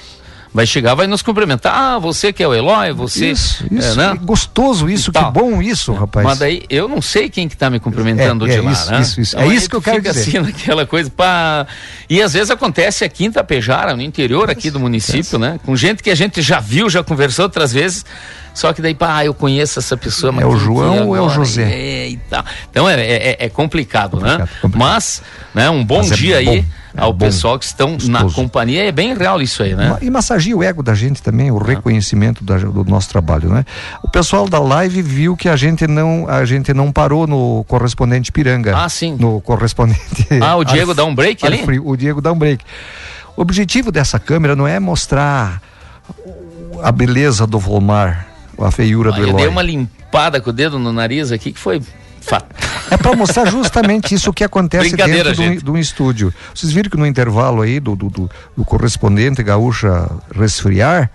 [0.53, 1.73] vai chegar, vai nos cumprimentar.
[1.73, 3.31] Ah, você que é o Eloy, você.
[3.31, 3.99] Isso, é, isso.
[3.99, 4.19] É, né?
[4.21, 6.25] Gostoso isso, que bom isso, rapaz.
[6.25, 8.91] Mas daí eu não sei quem que tá me cumprimentando é, de é lá, isso,
[8.91, 9.01] né?
[9.01, 9.35] Isso, isso.
[9.35, 10.19] Então, é isso que eu quero dizer.
[10.19, 11.65] assim naquela coisa, pá.
[12.09, 15.59] E às vezes acontece aqui em Tapejara, no interior aqui do município, né?
[15.65, 18.05] Com gente que a gente já viu, já conversou outras vezes.
[18.53, 20.31] Só que daí, pá, eu conheço essa pessoa.
[20.31, 21.63] Mas é o João ou é o José?
[21.63, 22.45] É, e tal.
[22.69, 24.31] Então é, é, é complicado, né?
[24.31, 24.59] complicado, né?
[24.61, 24.79] Complicado.
[24.79, 25.21] Mas,
[25.53, 26.61] né, um bom mas é dia aí.
[26.61, 28.11] Bom ao pessoal que estão gostoso.
[28.11, 28.87] na companhia.
[28.87, 29.97] É bem real isso aí, né?
[30.01, 31.63] E massageia o ego da gente também, o ah.
[31.65, 33.65] reconhecimento da, do nosso trabalho, né?
[34.03, 38.31] O pessoal da live viu que a gente não, a gente não parou no correspondente
[38.31, 38.77] Piranga.
[38.77, 39.15] Ah, sim.
[39.19, 40.27] No correspondente.
[40.41, 41.63] Ah, o Diego dá um break ali?
[41.83, 42.63] O Diego dá um break.
[43.35, 45.61] O objetivo dessa câmera não é mostrar
[46.81, 48.27] a beleza do Volmar,
[48.63, 49.31] a feiura ah, do Eloy.
[49.31, 51.81] Eu dei uma limpada com o dedo no nariz aqui que foi
[52.89, 56.33] é para mostrar justamente isso que acontece dentro de um, estúdio.
[56.53, 61.11] Vocês viram que no intervalo aí do, do, do, do correspondente gaúcha resfriar,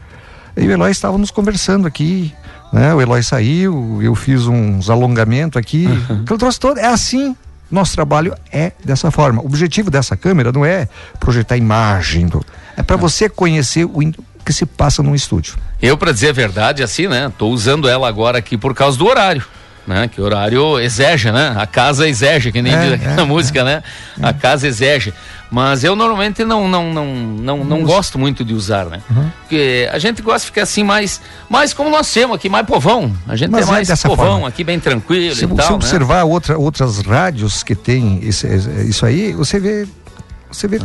[0.56, 2.32] eu e o Eloy estávamos conversando aqui,
[2.72, 2.92] né?
[2.94, 6.24] O Eloy saiu, eu fiz uns alongamentos aqui, uhum.
[6.24, 7.34] que eu trouxe todo, é assim,
[7.70, 9.40] nosso trabalho é dessa forma.
[9.40, 10.88] O objetivo dessa câmera não é
[11.20, 12.44] projetar imagem, do,
[12.76, 14.02] é para você conhecer o
[14.48, 15.56] que se passa num estúdio.
[15.80, 17.30] Eu, para dizer a verdade, assim, né?
[17.37, 19.44] Tô usando ela agora aqui por causa do horário
[19.87, 20.06] né?
[20.06, 21.54] Que horário exege, né?
[21.56, 23.82] A casa exege, que nem é, diz aqui é, na música, é, né?
[24.22, 25.14] A casa exege.
[25.50, 29.00] Mas eu normalmente não não não não, não gosto muito de usar, né?
[29.08, 29.30] Uhum.
[29.40, 33.11] Porque a gente gosta de ficar assim mais, mais como nós temos aqui, mais povão.
[33.26, 34.48] A gente Mas é mais povão forma.
[34.48, 35.76] aqui, bem tranquilo se, e tal, Se né?
[35.76, 36.24] observar né?
[36.24, 39.88] outra, outras rádios que tem isso, isso aí, você vê,
[40.52, 40.80] você vê,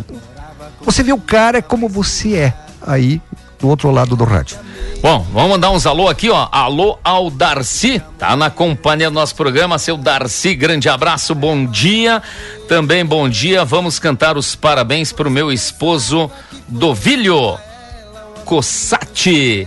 [0.81, 2.53] você vê o cara como você é
[2.87, 3.21] aí
[3.63, 4.57] do outro lado do rádio.
[5.01, 6.49] Bom, vamos mandar uns alô aqui, ó.
[6.51, 12.21] Alô ao Darcy, tá na companhia do nosso programa, seu Darcy, grande abraço, bom dia.
[12.67, 16.29] Também bom dia, vamos cantar os parabéns pro meu esposo
[16.67, 17.57] Dovilho
[18.43, 19.65] Cossati,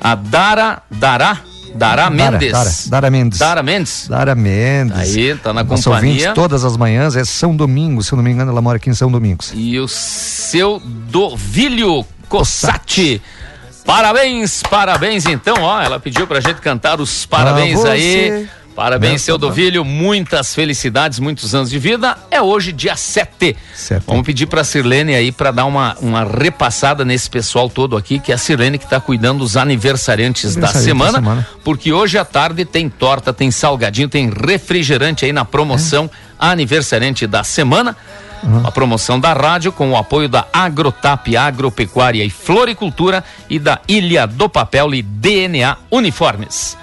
[0.00, 1.40] a Dara, Dará,
[1.74, 2.52] Dara Mendes.
[2.52, 3.38] Dara, Dara, Mendes.
[3.38, 4.08] Dara Mendes.
[4.08, 5.16] Dara Mendes.
[5.16, 6.32] Aí, tá na Nossa companhia.
[6.32, 8.94] todas as manhãs é São Domingos, se eu não me engano, ela mora aqui em
[8.94, 9.52] São Domingos.
[9.54, 10.80] E o seu
[11.10, 13.20] Dovilho Cossati.
[13.84, 18.48] Parabéns, parabéns então, ó, ela pediu pra gente cantar os parabéns aí.
[18.74, 22.18] Parabéns, seu Dovilho, muitas felicidades, muitos anos de vida.
[22.28, 23.56] É hoje, dia 7.
[24.04, 28.32] Vamos pedir pra Sirlene aí para dar uma, uma repassada nesse pessoal todo aqui, que
[28.32, 32.24] é a Sirlene que tá cuidando dos aniversariantes da semana, da semana, porque hoje à
[32.24, 36.34] tarde tem torta, tem salgadinho, tem refrigerante aí na promoção é.
[36.40, 37.96] aniversariante da semana.
[38.44, 38.66] Uhum.
[38.66, 44.26] A promoção da rádio com o apoio da Agrotap Agropecuária e Floricultura e da Ilha
[44.26, 46.76] do Papel e DNA Uniformes.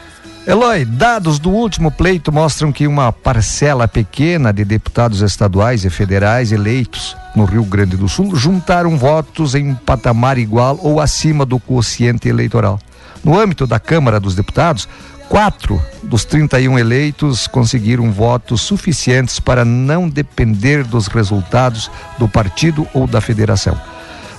[0.48, 6.52] Eloy, dados do último pleito mostram que uma parcela pequena de deputados estaduais e federais
[6.52, 12.28] eleitos no Rio Grande do Sul juntaram votos em patamar igual ou acima do quociente
[12.28, 12.80] eleitoral.
[13.24, 14.88] No âmbito da Câmara dos Deputados,
[15.32, 21.90] Quatro dos 31 eleitos conseguiram votos suficientes para não depender dos resultados
[22.20, 23.80] do partido ou da federação.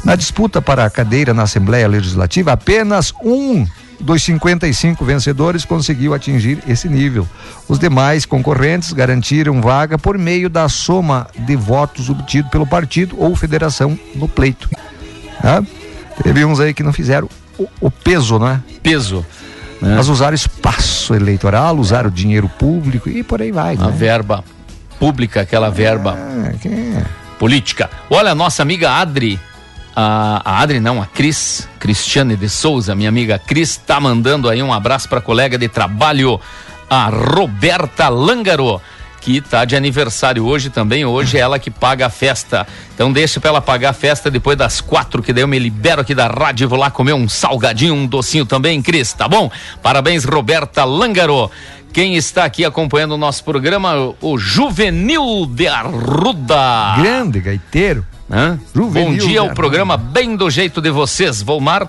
[0.04, 3.66] Na disputa para a cadeira na Assembleia Legislativa, apenas um
[3.98, 7.26] dos 55 vencedores conseguiu atingir esse nível.
[7.66, 13.34] Os demais concorrentes garantiram vaga por meio da soma de votos obtido pelo partido ou
[13.34, 14.68] federação no pleito.
[15.40, 15.62] Tá?
[16.22, 17.30] Teve uns aí que não fizeram
[17.80, 18.62] o, o peso, né?
[18.82, 19.24] Peso.
[19.80, 19.94] Né?
[19.96, 23.74] Mas usaram espaço eleitoral, usaram dinheiro público e por aí vai.
[23.74, 23.92] A né?
[23.94, 24.44] verba
[24.98, 26.16] pública, aquela verba
[26.64, 27.04] é, é?
[27.38, 27.90] política.
[28.08, 29.40] Olha, nossa amiga Adri
[29.96, 34.62] A, a Adri não, a Cris, Cristiane de Souza, minha amiga Cris, tá mandando aí
[34.62, 36.40] um abraço para colega de trabalho,
[36.88, 38.80] a Roberta Langaro
[39.22, 41.04] que tá de aniversário hoje também.
[41.04, 42.66] Hoje é ela que paga a festa.
[42.92, 46.00] Então deixa pra ela pagar a festa depois das quatro, que daí eu me libero
[46.02, 49.48] aqui da rádio e vou lá comer um salgadinho, um docinho também, Cris, tá bom?
[49.80, 51.50] Parabéns, Roberta Langaro.
[51.92, 56.96] Quem está aqui acompanhando o nosso programa, o Juvenil de Arruda.
[56.96, 58.04] Grande gaiteiro.
[58.30, 58.58] Hã?
[58.74, 61.42] Juvenil Bom dia, o programa bem do jeito de vocês.
[61.42, 61.88] Volmar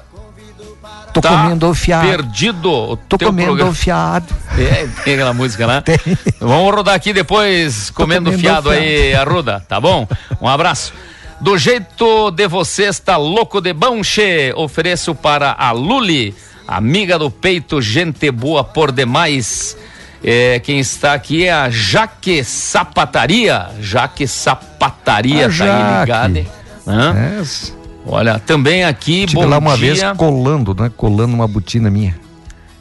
[1.13, 2.07] Tô tá comendo fiado.
[2.07, 2.97] perdido.
[3.07, 4.25] Tô comendo programa- fiado.
[4.57, 5.81] É, tem aquela música lá.
[5.81, 5.97] Tem.
[6.39, 8.83] Vamos rodar aqui depois, comendo, comendo fiado, fiado.
[8.83, 10.07] aí, Arruda, tá bom?
[10.41, 10.93] Um abraço.
[11.41, 14.53] Do jeito de vocês, tá louco de bom, che.
[14.55, 16.33] Ofereço para a Luli,
[16.67, 19.75] amiga do peito, gente boa por demais.
[20.23, 23.67] É, quem está aqui é a Jaque Sapataria.
[23.81, 25.99] Jaque Sapataria, A tá aí Jaque.
[26.01, 26.45] ligada.
[26.87, 27.13] Hã?
[27.17, 29.93] É, Olha, também aqui, Estive bom lá uma dia.
[29.93, 30.91] vez colando, né?
[30.95, 32.15] Colando uma botina minha.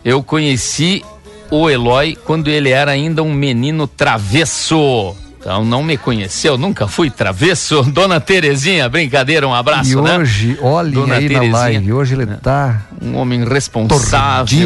[0.04, 1.04] Eu conheci
[1.50, 5.14] o Eloy quando ele era ainda um menino travesso.
[5.42, 7.82] Então não me conheceu, nunca fui travesso.
[7.90, 10.18] Dona Terezinha, brincadeira, um abraço, e né?
[10.18, 11.50] hoje, olhem Dona aí Terezinha.
[11.52, 14.06] na live, hoje ele tá Um homem responsável,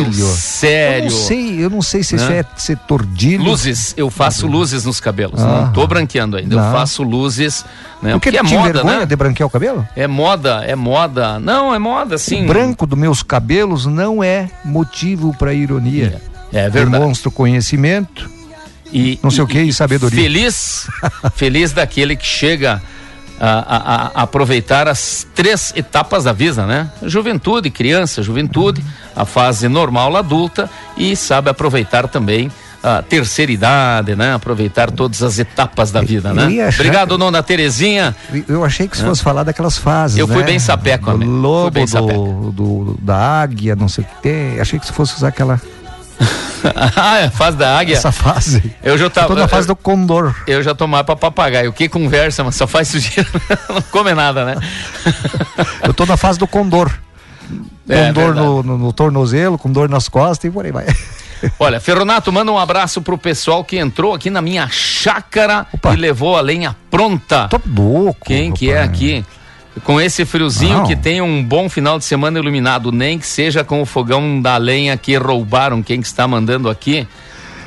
[0.05, 0.27] tordilho.
[0.27, 1.07] sério.
[1.07, 2.41] Eu não sei, eu não sei se isso Né?
[2.41, 3.43] é ser tordilho.
[3.43, 5.41] Luzes, eu faço luzes nos cabelos.
[5.43, 5.62] Ah.
[5.64, 6.55] não tô branqueando ainda.
[6.55, 6.72] Eu Não.
[6.72, 7.64] faço luzes,
[8.03, 8.12] né?
[8.12, 9.07] Porque Porque é moda, vergonha né?
[9.07, 9.89] de branquear o cabelo?
[9.97, 11.39] É moda, é moda.
[11.41, 12.45] Não, é moda, sim.
[12.45, 16.20] O branco dos meus cabelos não é motivo para ironia.
[16.53, 17.01] É verdade.
[17.01, 18.29] Demonstra conhecimento,
[18.93, 20.20] E, não sei o que, e sabedoria.
[20.22, 20.87] Feliz,
[21.34, 22.80] feliz daquele que chega
[23.39, 26.91] a, a- a aproveitar as três etapas da vida, né?
[27.03, 28.82] Juventude, criança, juventude,
[29.14, 32.51] a fase normal adulta e sabe aproveitar também
[32.82, 34.32] a terceira idade, né?
[34.34, 36.53] Aproveitar todas as etapas da vida, né?
[36.53, 38.14] eu achar Obrigado, dona Terezinha.
[38.49, 40.16] Eu achei que você fosse falar daquelas fases.
[40.16, 40.43] Eu fui né?
[40.45, 41.30] bem sapeco, do amigo.
[41.32, 42.53] Fui lobo, bem sapeco.
[42.55, 44.61] do, do- da águia, não sei o que tem.
[44.61, 45.61] Achei que você fosse usar aquela
[46.97, 47.95] ah, é a fase da águia.
[47.97, 48.75] essa fase.
[48.83, 49.29] Eu já tava.
[49.29, 50.35] tô na fase eu, do condor.
[50.47, 51.73] eu já tô mais pra papagaio.
[51.73, 53.29] Que conversa, mas só faz sujeira.
[53.69, 54.57] não come nada, né?
[55.83, 56.91] Eu tô na fase do condor.
[57.89, 58.47] É, com dor verdade.
[58.47, 60.87] no, no- no tornozelo, com dor nas costas e por aí vai.
[61.57, 65.95] Olha, Ferronato, manda um abraço pro pessoal que entrou aqui na minha chácara Opa.
[65.95, 67.47] e levou a lenha pronta.
[67.49, 68.27] Tô louco.
[68.27, 68.91] Quem que é rapaz.
[68.91, 69.25] aqui?
[69.85, 70.87] Com esse friozinho Não.
[70.87, 74.57] que tem um bom final de semana iluminado, nem que seja com o fogão da
[74.57, 75.83] lenha que roubaram.
[75.83, 77.07] Quem que está mandando aqui?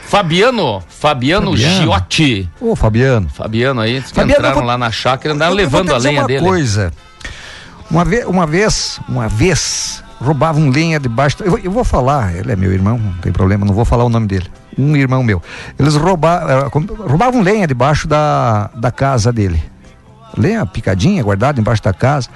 [0.07, 1.57] Fabiano, Fabiano, Fabiano.
[1.57, 2.49] Giotti.
[2.59, 3.29] Ô, Fabiano.
[3.29, 6.27] Fabiano aí, que Fabiano, entraram vou- lá na chácara, andaram Eu levando a lenha uma
[6.27, 6.39] dele.
[6.45, 6.91] coisa.
[7.91, 11.37] Uma vez, uma vez, uma vez, roubavam lenha debaixo.
[11.43, 14.03] Eu, vou- eu vou falar, ele é meu irmão, não tem problema, não vou falar
[14.03, 14.47] o nome dele.
[14.77, 15.41] Um irmão meu.
[15.77, 16.69] Eles roubavam,
[17.07, 19.61] roubavam lenha debaixo da, da casa dele.
[20.37, 22.29] Lenha picadinha, guardada embaixo da casa.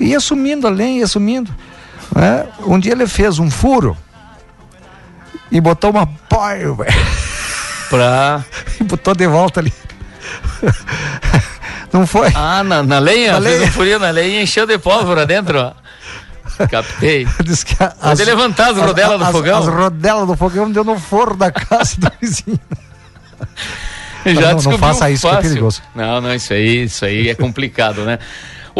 [0.00, 1.54] Ia sumindo a lenha, ia sumindo.
[2.14, 2.46] né?
[2.66, 3.96] Um dia ele fez um furo
[5.50, 6.90] e botou uma pólvora
[7.90, 8.44] Pra...
[8.80, 9.72] e botou de volta ali.
[11.92, 12.30] Não foi?
[12.34, 13.32] Ah, na, na lenha?
[13.32, 13.68] Na Fez lenha.
[13.68, 15.72] um furinho na lenha e encheu de pólvora dentro, ó.
[16.66, 17.26] Captei.
[17.44, 19.58] Diz que a- Pode levantar as rodelas do as- fogão.
[19.58, 22.60] As rodelas do fogão deu no forro da casa do vizinho.
[24.40, 25.48] Já não descobriu faça isso, que é fácil.
[25.50, 25.82] perigoso.
[25.94, 28.18] Não, não, isso aí, isso aí é complicado, né?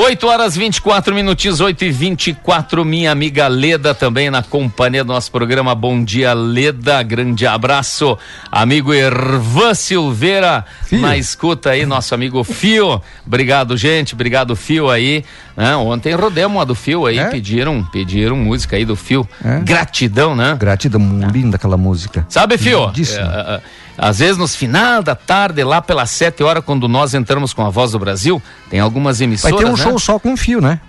[0.01, 5.29] 8 horas 24 minutinhos, 8 e 24 minha amiga Leda também na companhia do nosso
[5.33, 5.75] programa.
[5.75, 7.03] Bom dia, Leda.
[7.03, 8.17] Grande abraço.
[8.53, 11.01] Amigo Ervan Silveira, Fio.
[11.01, 13.03] na escuta aí, nosso amigo Fio.
[13.27, 14.15] Obrigado, gente.
[14.15, 15.25] Obrigado, Fio aí.
[15.57, 15.75] né?
[15.75, 17.25] ontem rodemos a do Fio aí, É?
[17.25, 19.29] pediram, pediram música aí do Fio.
[19.45, 19.59] É?
[19.65, 20.55] Gratidão, né?
[20.57, 21.01] Gratidão,
[21.33, 22.25] linda aquela música.
[22.29, 22.87] Sabe, Fio?
[22.87, 23.27] Lindíssima.
[23.35, 23.61] É, é,
[23.99, 27.71] às vezes nos final da tarde, lá pelas sete horas, quando nós entramos com a
[27.71, 28.41] Voz do Brasil,
[28.71, 29.77] tem algumas Vai emissoras, ter um né?
[29.77, 30.81] show só com fio, né?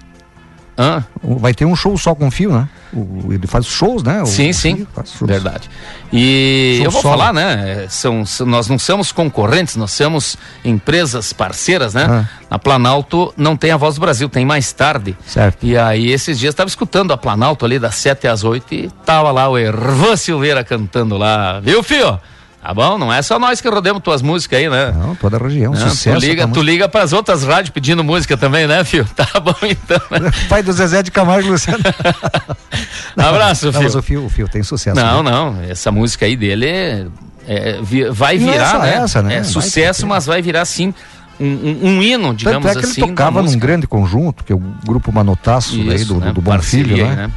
[0.77, 1.03] Hã?
[1.21, 2.65] Vai ter um show só com fio, né?
[2.93, 4.21] O- ele faz shows, né?
[4.23, 4.87] O- Sim, sim,
[5.23, 5.69] verdade.
[6.11, 7.17] E Show eu vou solo.
[7.17, 7.85] falar, né?
[7.89, 12.07] São, são- nós não somos concorrentes, nós somos empresas parceiras, né?
[12.09, 12.25] Ah.
[12.49, 15.17] Na Planalto não tem a Voz do Brasil, tem mais tarde.
[15.27, 15.65] Certo.
[15.65, 19.31] E aí, esses dias, estava escutando a Planalto ali das 7 às 8 e tava
[19.31, 21.59] lá o Ervan Silveira cantando lá.
[21.59, 22.17] Viu, Fio?
[22.61, 22.97] Tá bom?
[22.97, 24.91] Não é só nós que rodemos tuas músicas aí, né?
[24.91, 26.19] Não, toda a região, Não, sucesso.
[26.19, 29.07] tu liga, tá tu liga pras outras rádios pedindo música também, né, Fio?
[29.15, 30.01] Tá bom então.
[30.11, 30.29] né?
[30.49, 31.83] Pai do Zezé de Camargo Luciano.
[33.17, 33.81] Abraço, Não, Fio.
[33.83, 34.95] mas o fio, o fio tem sucesso.
[34.95, 35.31] Não, né?
[35.31, 37.07] não, essa música aí dele é,
[37.47, 37.79] é,
[38.11, 38.93] vai é virar, só né?
[38.95, 39.35] essa, né?
[39.37, 40.93] É sucesso, mas vai virar sim
[41.39, 43.01] um, um, um hino, digamos Tanto é que assim.
[43.01, 46.33] ele tocava num grande conjunto, que é o grupo Manotaço daí, Isso, do, né?
[46.33, 47.31] do Bom Parceria Filho, aí, né?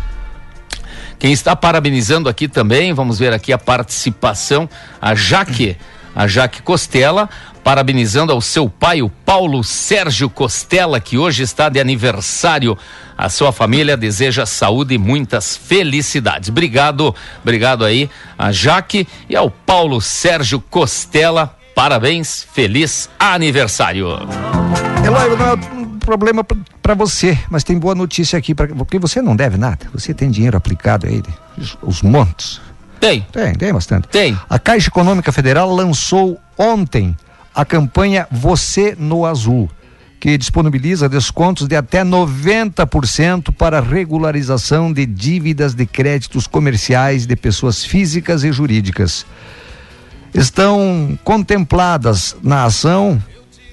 [1.22, 4.68] Quem está parabenizando aqui também, vamos ver aqui a participação,
[5.00, 5.76] a Jaque,
[6.16, 7.30] a Jaque Costela,
[7.62, 12.76] parabenizando ao seu pai, o Paulo Sérgio Costela, que hoje está de aniversário.
[13.16, 16.48] A sua família deseja saúde e muitas felicidades.
[16.48, 21.56] Obrigado, obrigado aí a Jaque e ao Paulo Sérgio Costela.
[21.72, 24.08] Parabéns, feliz aniversário.
[25.06, 29.86] Eloy, problema para você, mas tem boa notícia aqui, pra, porque você não deve nada.
[29.92, 31.22] Você tem dinheiro aplicado aí,
[31.56, 32.60] os, os montes.
[33.00, 33.26] Tem.
[33.32, 34.08] Tem, tem bastante.
[34.08, 34.38] Tem.
[34.48, 37.16] A Caixa Econômica Federal lançou ontem
[37.54, 39.68] a campanha Você no Azul,
[40.20, 47.84] que disponibiliza descontos de até 90% para regularização de dívidas de créditos comerciais de pessoas
[47.84, 49.26] físicas e jurídicas.
[50.32, 53.20] Estão contempladas na ação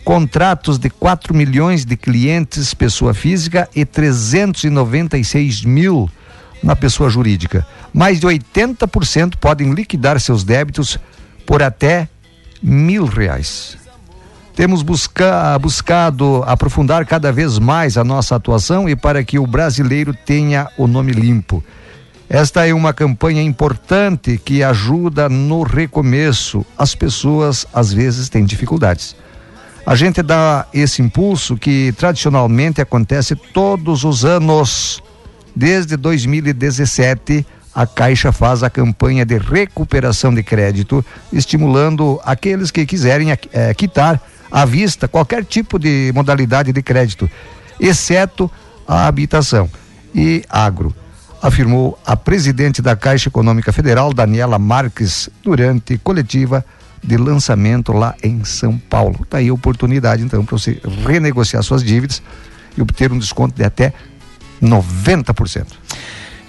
[0.10, 6.10] contratos de 4 milhões de clientes pessoa física e 396 mil
[6.64, 7.64] na pessoa jurídica.
[7.94, 10.98] Mais de 80% podem liquidar seus débitos
[11.46, 12.10] por até
[12.60, 13.78] mil reais.
[14.56, 20.12] Temos busca, buscado aprofundar cada vez mais a nossa atuação e para que o brasileiro
[20.26, 21.64] tenha o nome limpo.
[22.28, 26.66] Esta é uma campanha importante que ajuda no recomeço.
[26.76, 29.16] As pessoas às vezes têm dificuldades.
[29.90, 35.02] A gente dá esse impulso que tradicionalmente acontece todos os anos.
[35.56, 43.30] Desde 2017, a Caixa faz a campanha de recuperação de crédito, estimulando aqueles que quiserem
[43.52, 44.22] é, quitar
[44.52, 47.28] à vista qualquer tipo de modalidade de crédito,
[47.80, 48.50] exceto
[48.88, 49.68] a habitação
[50.14, 50.94] e agro,
[51.42, 56.64] afirmou a presidente da Caixa Econômica Federal, Daniela Marques, durante coletiva
[57.04, 59.20] de lançamento lá em São Paulo.
[59.24, 62.22] Está aí a oportunidade, então, para você renegociar suas dívidas
[62.78, 63.94] e obter um desconto de até
[64.62, 65.68] 90%.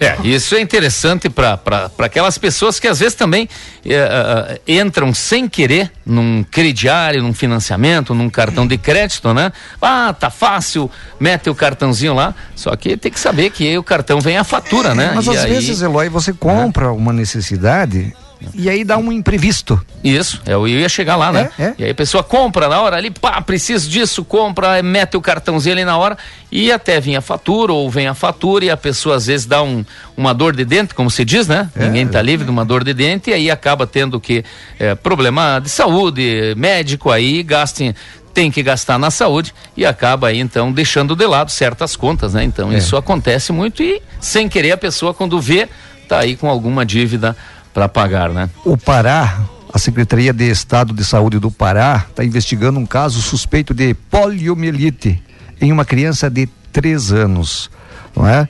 [0.00, 3.46] É, isso é interessante para aquelas pessoas que às vezes também
[3.84, 9.52] é, entram sem querer num crediário, num financiamento, num cartão de crédito, né?
[9.80, 10.90] Ah, tá fácil,
[11.20, 14.92] mete o cartãozinho lá, só que tem que saber que o cartão vem a fatura,
[14.92, 15.12] é, né?
[15.14, 15.52] Mas e às aí...
[15.52, 18.16] vezes, Eloy, você compra uma necessidade
[18.54, 19.80] e aí dá um imprevisto.
[20.02, 21.50] Isso, eu ia chegar lá, né?
[21.58, 21.74] É, é.
[21.78, 25.74] E aí a pessoa compra na hora ali, pá, preciso disso, compra, mete o cartãozinho
[25.74, 26.16] ali na hora
[26.50, 29.62] e até vem a fatura ou vem a fatura e a pessoa às vezes dá
[29.62, 29.84] um,
[30.16, 31.68] uma dor de dente, como se diz, né?
[31.76, 31.86] É.
[31.86, 34.44] Ninguém tá livre de uma dor de dente e aí acaba tendo que
[34.78, 37.94] é, problema de saúde, médico aí, gastem
[38.32, 42.44] tem que gastar na saúde e acaba aí então deixando de lado certas contas, né?
[42.44, 42.78] Então É.
[42.78, 45.68] isso acontece muito e sem querer a pessoa quando vê
[46.08, 47.36] tá aí com alguma dívida
[47.72, 48.50] para pagar, né?
[48.64, 49.40] O Pará,
[49.72, 55.22] a Secretaria de Estado de Saúde do Pará, está investigando um caso suspeito de poliomielite
[55.60, 57.70] em uma criança de 3 anos,
[58.16, 58.48] não é?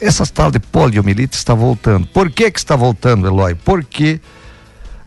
[0.00, 2.06] Essa tal de poliomielite está voltando.
[2.08, 3.54] Por que que está voltando, Eloy?
[3.54, 4.20] Porque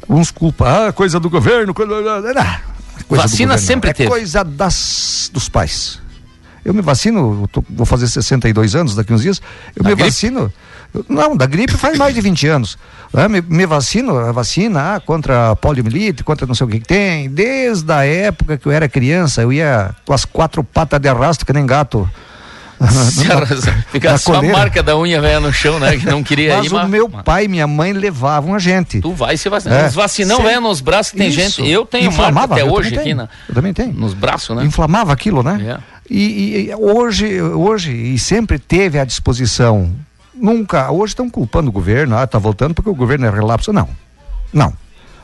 [0.10, 2.62] uns culpam, ah, coisa do governo, coisa, ah,
[3.08, 4.10] coisa do Vacina governo, sempre é teve.
[4.10, 6.01] coisa das, dos pais.
[6.64, 9.42] Eu me vacino, eu tô- vou fazer 62 anos daqui uns dias,
[9.76, 10.10] eu Da me gripe?
[10.10, 10.54] vacino.
[10.94, 12.78] eu- Não, da gripe faz mais de 20 anos.
[13.14, 13.28] né?
[13.28, 16.88] Me, me vacino, a vacina ah, contra a poliomielite, contra não sei o que, que
[16.88, 17.30] tem.
[17.30, 21.46] Desde a época que eu era criança, eu ia com as quatro patas de arrasto
[21.46, 22.10] que nem gato.
[23.92, 25.98] Fica na só a marca da unha velha no chão, né?
[25.98, 29.02] Que não queria Mas ir, o meu pai e minha mãe levavam a gente.
[29.02, 29.84] Tu vai se vacinar.
[29.84, 29.88] É.
[29.88, 31.40] Os vacinão velho nos braços que tem Isso.
[31.40, 31.70] gente.
[31.70, 33.94] Eu tenho marca Inflamava, até eu hoje aqui na, Eu também tenho.
[33.94, 34.66] nos braços, né?
[34.66, 35.78] Inflamava aquilo, né?
[35.78, 35.92] É.
[36.14, 39.90] E, e hoje, hoje, e sempre teve à disposição.
[40.36, 43.72] Nunca, hoje estão culpando o governo, ah, tá voltando porque o governo é relapso.
[43.72, 43.88] Não.
[44.52, 44.74] Não.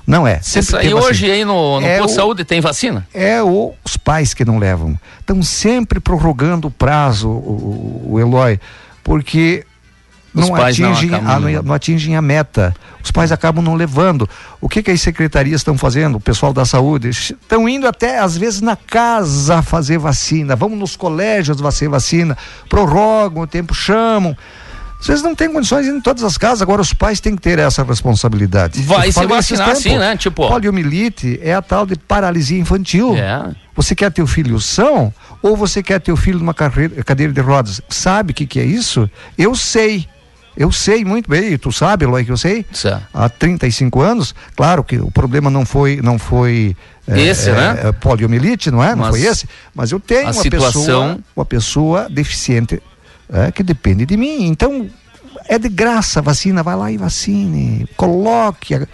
[0.05, 0.39] Não é.
[0.39, 3.05] Se Sempre teve hoje aí no, no É posto de saúde tem vacina?
[3.13, 4.97] É o- os pais que não levam.
[5.19, 8.57] Estão sempre prorrogando o prazo, o, o- Eloy,
[9.03, 9.65] porque
[10.33, 12.75] não não atingem, acabam a, não não, não atingem a meta.
[13.03, 14.29] Os pais acabam não levando.
[14.61, 16.15] O que, que as secretarias estão fazendo?
[16.15, 20.55] O pessoal da saúde estão indo até às vezes na casa fazer vacina.
[20.55, 22.37] Vamos nos colégios fazer vacina.
[22.69, 24.35] Prorrogam o tempo, chamam.
[24.99, 27.41] Vocês não têm condições de ir em todas as casas, agora os pais têm que
[27.41, 28.81] ter essa responsabilidade.
[28.81, 30.17] Vai se vacinar tempos, sim, né?
[30.17, 33.15] Tipo- Poliomielite é a tal de paralisia infantil.
[33.15, 33.51] É.
[33.75, 37.31] Você quer ter o filho são ou você quer ter o filho numa carreira- cadeira
[37.31, 37.79] de rodas?
[37.87, 39.07] Sabe o que, que é isso?
[39.37, 40.07] Eu sei.
[40.57, 42.65] Eu sei muito bem, tu sabe, Eloy, que eu sei.
[42.73, 43.03] Certo.
[43.13, 46.75] Há 35 anos, claro que o problema não foi, não foi
[47.07, 47.79] eh, Esse, eh, né?
[47.83, 48.89] eh, poliomielite, não é?
[48.95, 49.47] Não Mas foi esse.
[49.75, 52.81] Mas eu tenho uma situação- pessoa, uma pessoa deficiente
[53.31, 54.45] eh, que depende de mim.
[54.47, 54.89] Então
[55.47, 58.73] é de graça a vacina, vai lá e vacine, coloque.
[58.73, 58.87] a-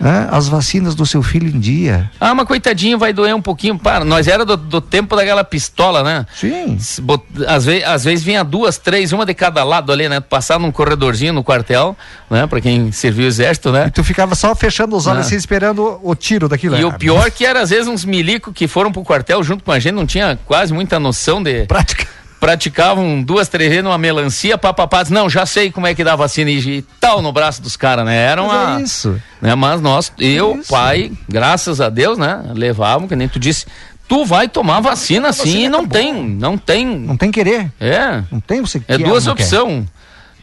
[0.00, 2.10] né, as vacinas do seu filho em dia.
[2.20, 3.78] Ah, mas coitadinho, vai doer um pouquinho.
[3.78, 6.26] Para, nós era do, do tempo daquela pistola, né?
[6.34, 6.76] Sim.
[7.02, 10.20] Bot- Às vezes, às vezes vinha duas, três, uma de cada lado ali, né?
[10.20, 11.96] Passar num corredorzinho no quartel,
[12.30, 12.46] né?
[12.46, 13.86] Pra quem serviu o exército, né?
[13.86, 15.26] E tu ficava só fechando os olhos Ah.
[15.26, 16.76] assim, esperando o, o tiro daquilo.
[16.76, 16.84] E né?
[16.86, 19.78] o pior que era, às vezes, uns milico que foram pro quartel junto com a
[19.78, 21.66] gente, não tinha quase muita noção de.
[21.66, 22.06] Prática.
[22.44, 26.14] Praticavam duas, três vezes numa melancia, papapá, diz, não, já sei como é que dá
[26.14, 28.14] vacina e, tal no braço dos caras, né?
[28.14, 28.78] Era uma.
[28.78, 29.18] É isso.
[29.40, 29.54] né?
[29.54, 30.68] Mas nós, eu, Isso.
[30.70, 32.42] pai, graças a Deus, né?
[32.54, 33.64] Levavam, que nem tu disse,
[34.06, 35.98] tu vai tomar vacina sim vacina e não acabou.
[35.98, 36.86] tem, não tem.
[36.86, 37.72] Não tem querer.
[37.80, 38.22] É.
[38.30, 39.44] Não tem você É duas não quer.
[39.44, 39.86] opções.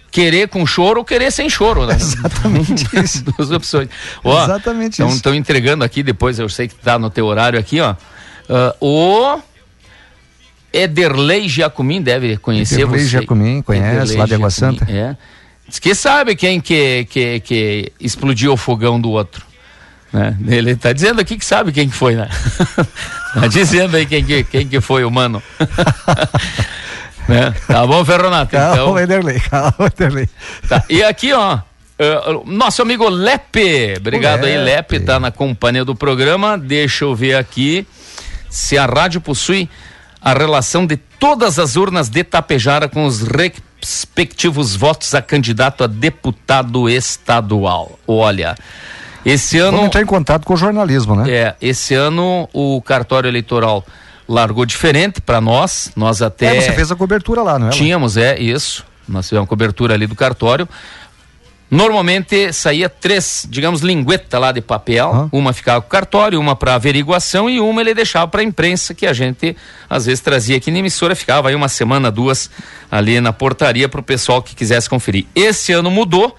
[0.10, 1.94] Querer com choro ou querer sem choro, né?
[2.02, 3.24] Exatamente isso.
[3.24, 3.90] duas opções.
[4.24, 5.18] Ó, Exatamente então, isso.
[5.18, 7.94] Estão entregando aqui depois, eu sei que tá no teu horário aqui, ó.
[8.50, 9.40] Ah, o
[10.74, 13.10] Ederlei Giacomin deve conhecer Ederlei você.
[13.10, 14.86] Giacomin, conhece, Ederlei lá de Água Santa.
[14.90, 15.16] É.
[15.68, 19.46] Diz que sabe quem que, que, que explodiu o fogão do outro.
[20.12, 20.38] Né?
[20.48, 22.28] Ele tá dizendo aqui que sabe quem que foi, né?
[23.34, 25.42] tá dizendo aí quem que, quem que foi o mano.
[27.28, 27.54] né?
[27.68, 28.52] Tá bom, Ferronato?
[28.52, 30.30] Calma, Então, Ederlei, calma, Ederlei.
[30.68, 30.84] Tá.
[30.90, 31.60] E aqui, ó,
[31.98, 33.94] eh, nosso amigo Lepe.
[33.98, 34.96] Obrigado O aí, Lepe.
[34.96, 36.58] Lepe, tá na companhia do programa.
[36.58, 37.88] Deixa eu ver aqui
[38.50, 39.70] se a rádio possui
[40.22, 45.88] a relação de todas as urnas de Tapejara com os respectivos votos a candidato a
[45.88, 48.00] deputado estadual.
[48.08, 48.56] Olha,
[49.26, 49.72] esse ano.
[49.72, 51.32] Vamos entrar em contato com o jornalismo, né?
[51.32, 53.86] É, esse ano o cartório eleitoral
[54.28, 55.92] largou diferente para nós.
[55.96, 56.58] Nós até.
[56.58, 57.72] É, você fez a cobertura lá, não é?
[57.72, 58.86] Tínhamos, é, isso.
[59.08, 60.68] Nós tivemos cobertura ali do cartório.
[61.72, 65.10] Normalmente saía três, digamos, lingueta lá de papel.
[65.10, 65.30] Aham.
[65.32, 68.94] Uma ficava com o cartório, uma para averiguação e uma ele deixava para a imprensa,
[68.94, 69.56] que a gente
[69.90, 71.16] às vezes trazia aqui na emissora.
[71.16, 72.52] Ficava aí uma semana, duas
[72.92, 75.26] ali na portaria para o pessoal que quisesse conferir.
[75.34, 76.36] Esse ano mudou,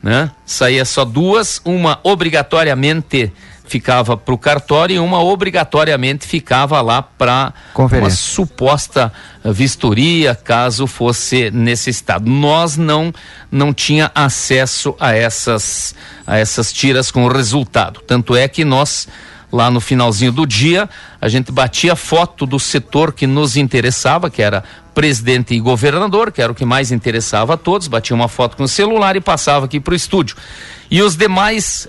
[0.00, 0.30] né?
[0.46, 3.32] Saía só duas, uma obrigatoriamente
[3.64, 9.12] ficava para o cartório e uma obrigatoriamente ficava lá para uma suposta
[9.42, 12.30] eh, vistoria, caso fosse necessitado.
[12.30, 13.12] Nós não
[13.50, 15.94] não tinha acesso a essas
[16.26, 18.00] a essas tiras com o resultado.
[18.06, 19.08] Tanto é que nós
[19.54, 20.90] lá no finalzinho do dia,
[21.20, 26.42] a gente batia foto do setor que nos interessava, que era presidente e governador, que
[26.42, 29.66] era o que mais interessava a todos, batia uma foto com o celular e passava
[29.66, 30.36] aqui para o estúdio.
[30.90, 31.88] E os demais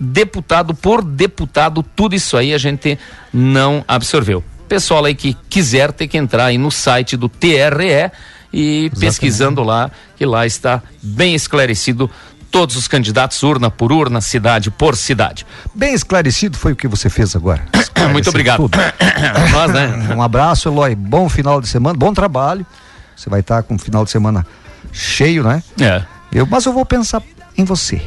[0.00, 2.98] deputado por deputado, tudo isso aí a gente
[3.32, 4.42] não absorveu.
[4.68, 8.10] Pessoal aí que quiser ter que entrar aí no site do TRE
[8.52, 12.10] e pesquisando lá, que lá está bem esclarecido
[12.50, 15.46] todos os candidatos, urna por urna, cidade por cidade.
[15.74, 17.64] Bem esclarecido foi o que você fez agora.
[18.10, 18.68] Muito obrigado.
[19.52, 20.14] Nós, né?
[20.16, 20.94] Um abraço, Eloy.
[20.94, 22.66] Bom final de semana, bom trabalho.
[23.14, 24.46] Você vai estar com um final de semana
[24.92, 25.62] cheio, né?
[25.80, 26.02] É.
[26.32, 27.22] Eu, mas eu vou pensar
[27.56, 28.00] em você.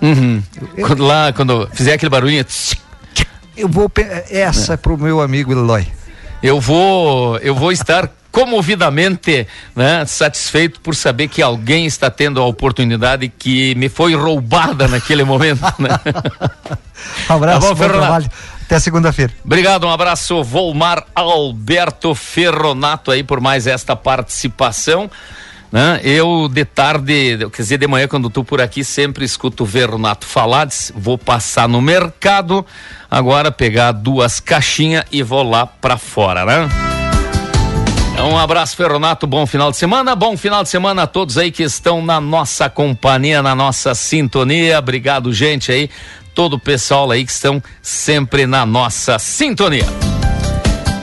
[0.00, 0.42] Uhum.
[0.86, 2.44] Quando lá, quando fizer aquele barulhinho,
[3.56, 3.88] Eu vou.
[3.88, 5.86] pe- Essa é pro meu amigo Eloy.
[6.42, 12.46] eu vou, eu vou estar comovidamente né, satisfeito por saber que alguém está tendo a
[12.46, 15.60] oportunidade que me foi roubada naquele momento.
[15.78, 15.88] Né?
[17.28, 18.30] Um abraço, Tá bom, bom, trabalho.
[18.62, 19.32] Até segunda-feira.
[19.44, 25.10] Obrigado, um abraço, Volmar Alberto Ferronato aí por mais esta participação.
[25.70, 26.00] Né?
[26.02, 30.26] Eu de tarde, quer dizer, de manhã, quando tu por aqui, sempre escuto o Vernato
[30.26, 32.64] falar, vou passar no mercado,
[33.10, 36.68] agora pegar duas caixinhas e vou lá pra fora, né?
[38.20, 39.28] Um abraço, Ferronato.
[39.28, 40.16] Bom final de semana.
[40.16, 44.78] Bom final de semana a todos aí que estão na nossa companhia, na nossa sintonia.
[44.80, 45.88] Obrigado, gente aí.
[46.34, 50.07] Todo o pessoal aí que estão sempre na nossa sintonia.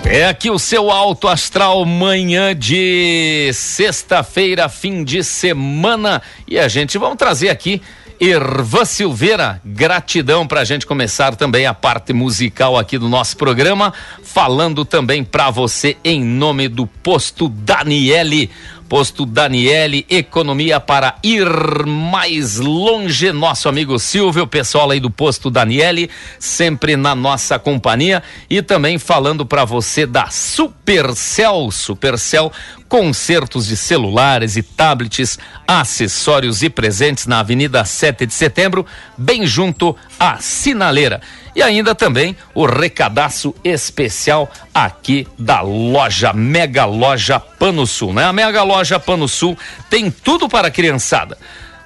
[0.08, 6.22] É aqui o seu alto astral manhã de sexta-feira, fim de semana.
[6.48, 7.82] E a gente vamos trazer aqui
[8.20, 13.94] Irvan Silveira, gratidão pra gente começar também a parte musical aqui do nosso programa,
[14.24, 18.52] falando também pra você em nome do Posto Daniele.
[18.88, 21.48] Posto Daniele, economia para ir
[21.86, 23.32] mais longe.
[23.32, 26.10] Nosso amigo Silvio, pessoal aí do Posto Daniele,
[26.40, 28.22] sempre na nossa companhia.
[28.50, 31.72] E também falando para você da Supercell.
[31.72, 32.52] Supercell,
[32.88, 38.86] consertos de celulares e tablets, acessórios e presentes na Avenida 7 de Setembro,
[39.18, 41.22] bem junto à Sinaleira.
[41.56, 48.26] E ainda também o recadaço especial aqui da loja, Mega Loja Pano Sul, né?
[48.26, 49.58] A Mega Loja Pano Sul
[49.90, 51.38] tem tudo para a criançada.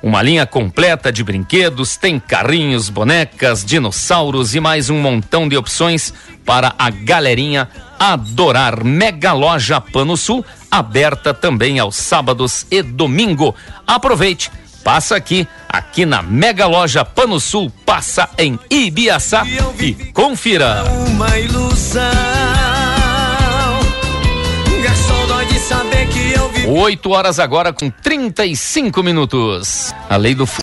[0.02, 6.14] Uma linha completa de brinquedos, tem carrinhos, bonecas, dinossauros e mais um montão de opções
[6.46, 8.84] para a galerinha adorar.
[8.84, 13.54] Mega Loja Pano Sul, aberta também aos sábados e domingo.
[13.86, 14.50] Aproveite,
[14.84, 19.46] passa aqui aqui na Mega Loja Pano Sul, passa em Ibiaçá
[19.80, 20.84] e confira.
[21.08, 22.02] Uma ilusão.
[24.84, 26.68] Garçom, dói de saber que eu vivi.
[26.68, 29.94] 8 horas agora com 35 minutos.
[30.10, 30.48] A lei do